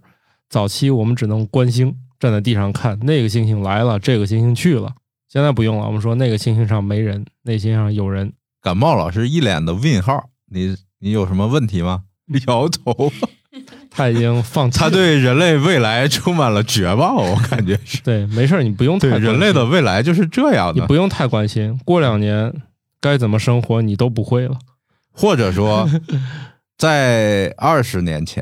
[0.50, 4.96] 早期我们只能观星，站在地上看那个星星来了，这个星星去了。
[5.28, 8.34] 现在不用了，我们说那个星星上没人，那星星上有人。
[8.62, 12.06] 感冒老师一脸的问号，你你有什么问题吗？
[12.48, 13.12] 摇头，
[14.00, 22.54] 他已经放弃了，他对人类未来充满了绝望，我感觉是 对没事儿，你不用太对关心人类的未来就是这样的，你不用太关心，过两年
[23.02, 24.58] 该怎么生活你都不会了。
[25.12, 25.90] 或者说，
[26.80, 28.42] 在二十年前，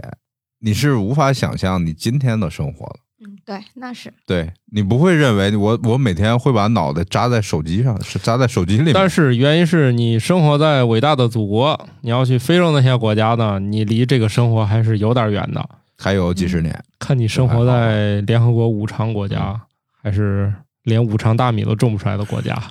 [0.60, 2.99] 你是无法想象你今天的生活的。
[3.48, 8.93] 嗯，对，那是对你不会认为我我每天会把脑袋扎在手机上，是扎在手机里面。
[8.93, 15.68] 但是原因是你生活在伟大的祖国，你要去非洲那些国家呢，你离这个生活还是有点远的。
[15.98, 19.60] 还有几十年，看你生活在联合国五常国家，
[20.04, 22.62] 还是连五常大米都种不出来的国家。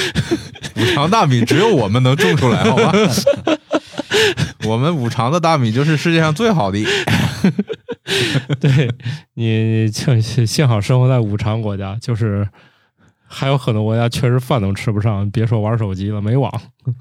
[0.76, 2.92] 五常大米只有我们能种出来，好吧？
[4.68, 6.78] 我们五常的大米就是世界上最好的。
[8.60, 8.90] 对
[9.34, 12.48] 你幸幸好生活在五常国家，就是
[13.26, 16.52] 还有很多国家确实饭都吃不上，别说玩手机了，没网。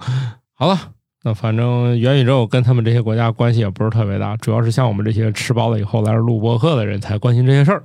[0.54, 0.93] 好了，
[1.24, 7.84] 那反正元宇宙跟他们这些国家关系也不是特别大，主要是像我们这些吃饱了以后来这录播客的人才关心这些事儿。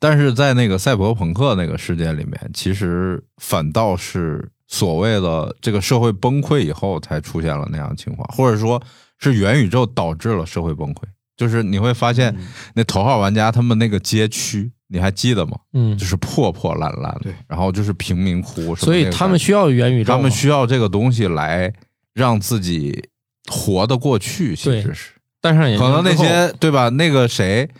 [0.00, 8.82] 但是在那个赛博朋克那个世界里面，其实反倒是所谓的这个社会崩溃以后才出现了那样的情况，或者说
[9.18, 11.02] 是元宇宙导致了社会崩溃。
[11.38, 12.36] 就是你会发现，
[12.74, 15.56] 那头号玩家他们那个街区，你还记得吗？
[15.72, 15.96] 嗯。
[15.96, 17.34] 就，是破破烂烂的，对。
[17.46, 21.72] 然后就是贫民窟所以他们需要元宇宙，他们需要这个东西来
[22.12, 23.08] 让自己
[23.46, 25.12] 活得过去，其实是。
[25.40, 26.88] 戴上眼镜可能那些对吧？
[26.88, 27.70] 那个谁，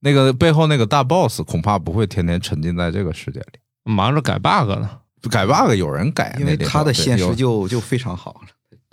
[0.00, 3.58] 那个背后那个大 boss 恐怕不会天天沉浸在这个世界里。
[3.84, 4.90] 忙着改 bug 呢。
[5.30, 8.48] 改 bug 有人改，因为他的现实就就非常好了，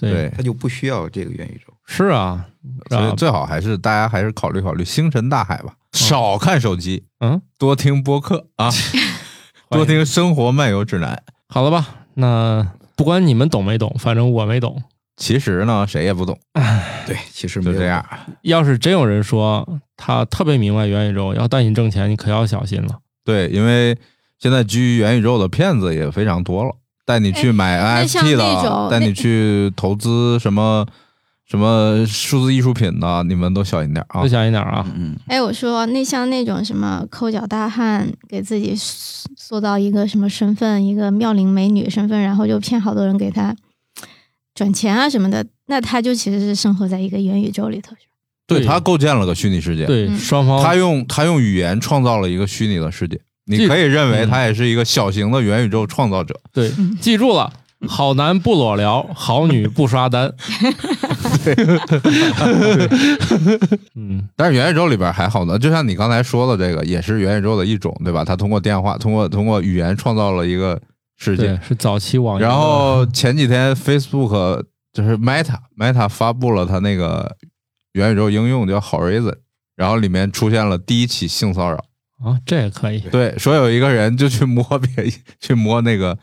[0.10, 1.74] 对，他就不需要这个元宇宙。
[1.86, 2.46] 是啊，
[2.90, 8.70] 所以最好还是大家还是考虑考虑星辰大海吧，少看手机，嗯，多听播客啊，
[9.70, 11.22] 多听生活漫游指南。
[11.50, 11.88] 好了吧？
[12.16, 14.82] 那不管你们懂没懂，反正我没懂。
[15.16, 16.40] 其实呢，谁也不懂，
[17.06, 18.04] 对，其实就这样。
[18.42, 22.98] 要是真有人说他特别明白元宇宙，要带你挣钱，你可要小心了。
[23.24, 23.96] 对，因为
[24.40, 26.74] 现在基于元宇宙的骗子也非常多了，
[27.06, 30.86] 带你去买 NFT 的，带你去投资什么
[31.46, 34.28] 什么数字艺术品的，你们都小心点啊都！
[34.28, 34.86] 小心点啊！
[34.96, 43.56] 嗯，哎，我说那像那种什么抠脚大汉，给自己塑塑造一个什么身份，一个妙龄美女身份，然后就骗好多人给他
[44.56, 47.94] 转钱啊什么的，那他就其实是生活在一个元宇宙里头。
[48.46, 56.40] 对对他构建了个虚拟世界，对，嗯双方他用他用语言创造了一个虚拟的世界，你可以认为嗯他也是一个小型的元宇宙创造者。
[56.54, 57.52] 对嗯记住了，
[57.88, 60.34] 好男不裸聊，好女不刷单。
[63.96, 68.24] 嗯，但是元宇宙里边还好呢，就像你刚才说的这个，也是元宇宙的一种，对吧？
[68.24, 70.80] 它通过电话，通过通过语言创造了一个
[71.18, 72.40] 世界。，是早期网。
[72.40, 74.64] 然后 前几天 Facebook
[74.94, 77.36] 就是 Meta Meta 发布了它那个
[77.94, 79.36] 元宇宙应用叫 Horizon，
[79.76, 81.84] 然后里面出现了第一起性骚扰。
[82.24, 83.00] 啊，这也可以。
[83.12, 86.18] 对，说有一个人就去摸别 去摸那个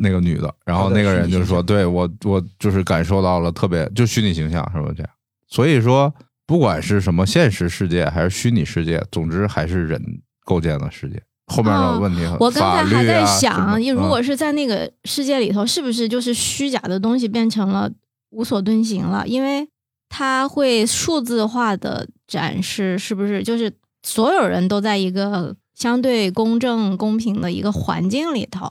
[0.00, 4.92] 那个女的，然后那个人就说：“对我我就是感受到了特别就虚拟形象是吧？
[4.96, 5.10] 这样，
[5.48, 6.12] 所以说
[6.46, 10.02] 不管是什么现实世界还是虚拟世界，总之还是人
[10.44, 11.22] 构建的世界。
[11.46, 17.90] 后面的问题很、哦我刚才还在想，如嗯果是在那个世界里头，是不是就是虚假的东西变成了
[18.30, 19.26] 无所遁形了？
[19.28, 19.68] 因为
[20.08, 23.70] 它会数字化的展示，是不是就是
[24.02, 28.70] 所有人都在一个相对公正公平的一个环境里头？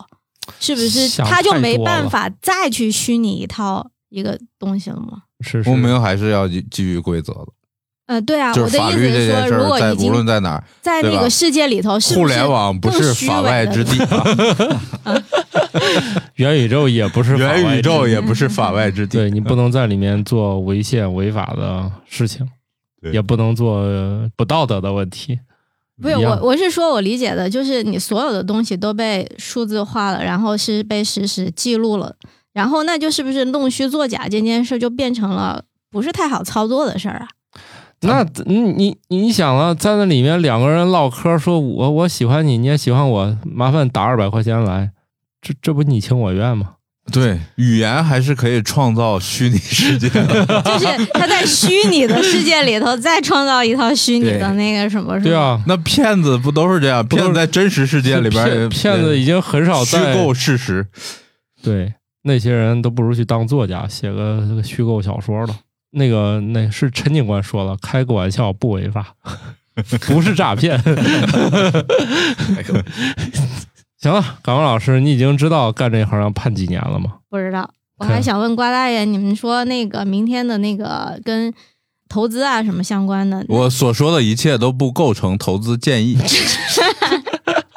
[0.59, 1.21] 是不是？
[1.21, 5.23] 他就没办法再去虚拟一套一个东西了吗？
[5.41, 5.69] 是是。
[5.69, 7.47] 公平还是要基基于规则的，
[8.07, 15.15] 呃，对啊，就是我的意思法律这是说，件事儿，在无如果已经论在哪儿，在那个世界里头，是是互联网不是法外的之地啊，
[16.35, 19.17] 元宇宙也不是法外元宇宙也不是法外之地。
[19.17, 22.49] 对你不能在里面做违宪违法的事情，对
[23.13, 25.39] 也不能做呃不道德的问题。
[26.01, 32.15] 不是我，我是说我理解的，就是你所有的东西都被数字化了，然后是被实时记录了，
[32.53, 37.27] 然后那就是不是弄虚作假这件事就变成了不是太好操作的事儿啊？
[38.01, 44.91] 那你你你想啊，在那里面两个人唠嗑，说我我喜欢你，你也喜欢我，麻烦打二百块钱来，
[45.39, 46.77] 这这不你情我愿吗？
[47.11, 50.23] 对，语言还是可以创造虚拟世界的。
[50.63, 57.05] 就是他在虚拟的世界里头再创造一套虚拟的那个什么，对啊，那骗子不都是这样？
[57.05, 60.87] 骗子在真实世界里边，骗骗子已经很少虚构事实。
[61.61, 61.93] 对
[62.23, 65.55] 那些人都不如去当作家，写个虚构小说了。
[65.93, 69.13] 那个那是陈警官说了，开个玩笑不违法，
[70.07, 70.81] 不是诈骗。
[74.01, 77.17] 行了，港文老师，你已经知道干这行要判几年了吗？
[77.29, 77.69] 不知道。
[77.99, 81.53] 我还想问瓜大爷，你们说那个明天的那个跟
[82.09, 86.17] 投资啊什么相关的，我所说的一切都不构成投资建议。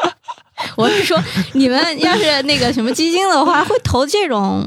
[0.77, 1.23] 我是说，
[1.53, 4.67] 你们要是那个什么基金的话，会投这种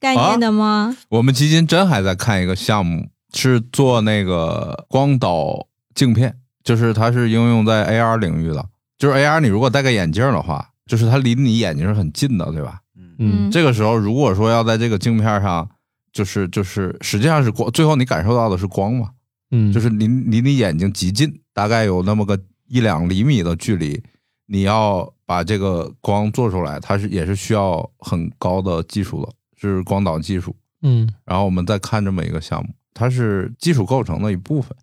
[0.00, 0.96] 概念的吗？
[1.10, 6.34] 我们基金真还在看一个项目，是做那个光导镜片，
[6.64, 8.66] 就是它是应用在 AR 领域的。
[8.98, 12.80] 就是 AR，你如果戴个眼镜的话，就是它离你眼睛是很近的，对吧？
[13.18, 15.68] 嗯，这个时候，如果说要在这个镜片上，
[16.12, 19.10] 就是就是实际上是光，最后你感受到的是光嘛，
[19.50, 24.02] 嗯，就是离离你眼睛极近，大概有那么个一两厘米的距离，
[24.46, 30.54] 你要把这个光做出来，它是也是需要很高的技术的，是光导技术。
[30.82, 34.76] 嗯，然后我们再看这么一个项目，它是技术构成的一部分，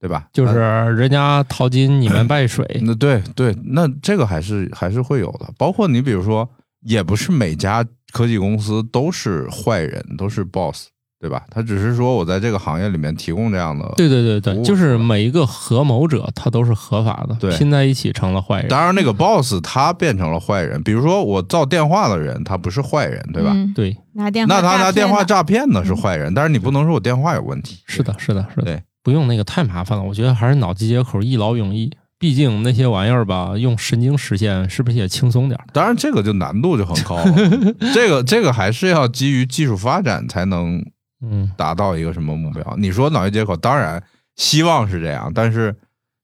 [0.00, 0.26] 对吧？
[0.32, 0.54] 就是
[0.96, 2.64] 人家淘金，你们拜水。
[2.84, 5.46] 那对对，那这个还是还是会有的。
[5.56, 6.48] 包括你比如说，
[6.82, 10.88] 也不是每家科技公司都是坏人，都是 boss，
[11.18, 11.44] 对吧？
[11.50, 13.90] 他只是说我在这个行业里面提供这样的。
[13.96, 18.68] 对对对对，就是每一个合谋者，他都是合法的，对拼在一起成了坏人。
[18.68, 23.50] 当然，那个 boss 他变成了坏人，比如说我造电话的人，他不是坏人，对吧？
[23.54, 27.82] 嗯对，拿电话那他拿电话诈诈骗的是坏人，但是你不能说我电话有问题。
[27.86, 28.62] 是的，是的，是的。
[28.62, 31.88] 对，不用那个太麻烦了，我觉得还是脑机接口一劳永逸。
[32.18, 35.64] 毕竟那些玩意儿吧，用神经实现是不是也轻松点儿？
[35.72, 37.24] 当然，这个就难度就很高了。
[37.94, 40.84] 这个这个还是要基于技术发展才能
[41.24, 42.74] 嗯，达到一个什么目标？
[42.78, 44.02] 你说脑机接口，当然
[44.34, 45.72] 希望是这样，但是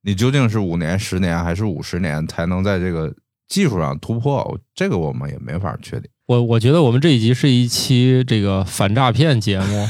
[0.02, 3.14] 你究竟是五年、十年还是五十年才能在这个
[3.46, 4.58] 技术上突破？
[4.74, 6.10] 这个我们也没法确定。
[6.26, 9.88] 我我觉得我们这一集是一期这个反诈骗节目，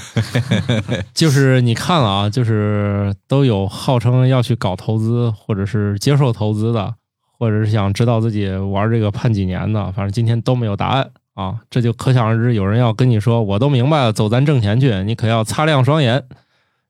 [1.12, 6.94] 就是你看了啊，就是都有号称要去搞投资或者是接受投资的，
[7.38, 16.24] 或者是想知道自己玩这个判几年的，反正今天都没有答案啊，这就可想而知，有人要跟你说我都明白了，走咱挣钱去，你可要擦亮双眼。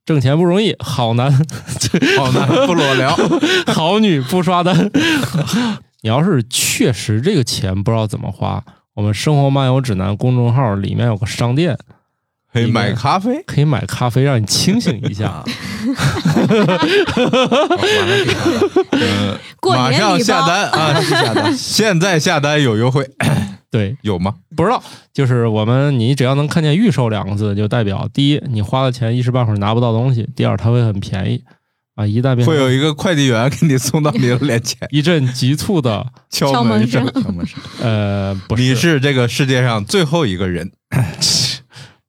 [0.05, 1.31] 挣钱不容易，好难，
[2.19, 3.17] 好男不裸聊。
[3.73, 4.91] 好女不刷单。
[6.01, 8.65] 你要是确实这个钱不知道怎么花，
[8.95, 11.79] 我们生活漫游指南公众号里面有个商店，
[12.53, 15.29] 可以买咖啡，可以买咖啡让你清醒一下。
[15.29, 15.45] 啊，
[19.63, 21.01] 马上下单啊！
[21.01, 23.09] 下单，现在下单有优惠，
[23.73, 24.35] 对，有吗？
[24.55, 24.83] 不知道，
[25.15, 31.43] 就是我们你只要能看见“预售”两个字，就代表第一，你花了钱一时半会儿拿不到东西；第二，它会很便宜
[32.03, 32.05] 啊。
[32.05, 37.23] 啊，一旦变会有一个快递员给你送到你的脸前 一阵急促的敲敲门门声声。
[37.23, 37.61] 敲门声。
[37.81, 40.71] 呃，不是，你是这个世界上最后一个人。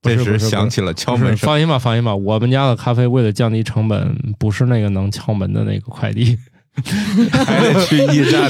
[0.01, 6.37] 这时响起了敲门声，放心吧，放心吧，我们家的咖啡为了降低成本，不是那个能敲门的那个快递，
[7.45, 8.49] 还得去驿站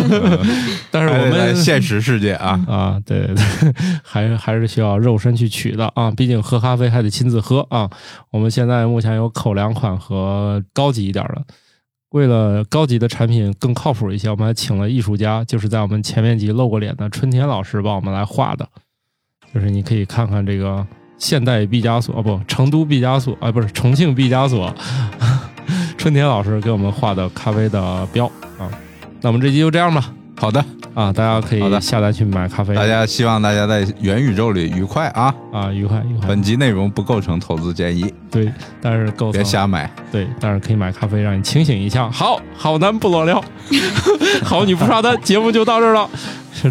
[0.90, 7.88] 但是我们现实世界啊，啊，对对对，还是还是需要肉身去取的啊，毕竟喝咖啡还得亲自喝啊。
[8.30, 11.42] 我们现在目前有口粮款和高级一点的，
[12.10, 18.66] 为了高级的产品更靠谱一些，我们还请了艺术家，就是在我们前面集露过脸的春天老师帮我们来画的，
[19.52, 20.86] 就是你可以看看这个
[21.18, 24.74] 现代毕加索，哦不，成都毕加索，啊不是重庆毕加索，
[26.00, 28.24] 春天老师给我们画的咖啡的标
[28.58, 28.64] 啊。
[29.20, 30.10] 那我们这期就这样吧。
[30.34, 32.74] 好的，啊，大家可以下单去买咖啡。
[32.74, 35.34] 大家希望大家在元宇宙里愉快啊。
[35.52, 36.26] 啊，愉快愉快。
[36.26, 39.92] 本集内容不构成投资建议，对，但是构别瞎买。
[40.10, 42.10] 对，但是可以买咖啡让你清醒一下。
[42.10, 43.44] 好好男不裸聊，
[44.42, 46.08] 好女不刷单，节目就到这儿了。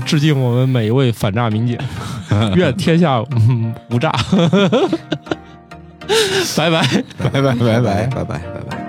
[0.07, 1.77] 致敬我们每一位反诈民警，
[2.57, 4.11] 愿天下、嗯、无诈。
[6.57, 6.81] 拜拜。
[7.19, 8.07] 拜拜拜拜。
[8.07, 8.23] 拜拜拜
[8.67, 8.88] 拜。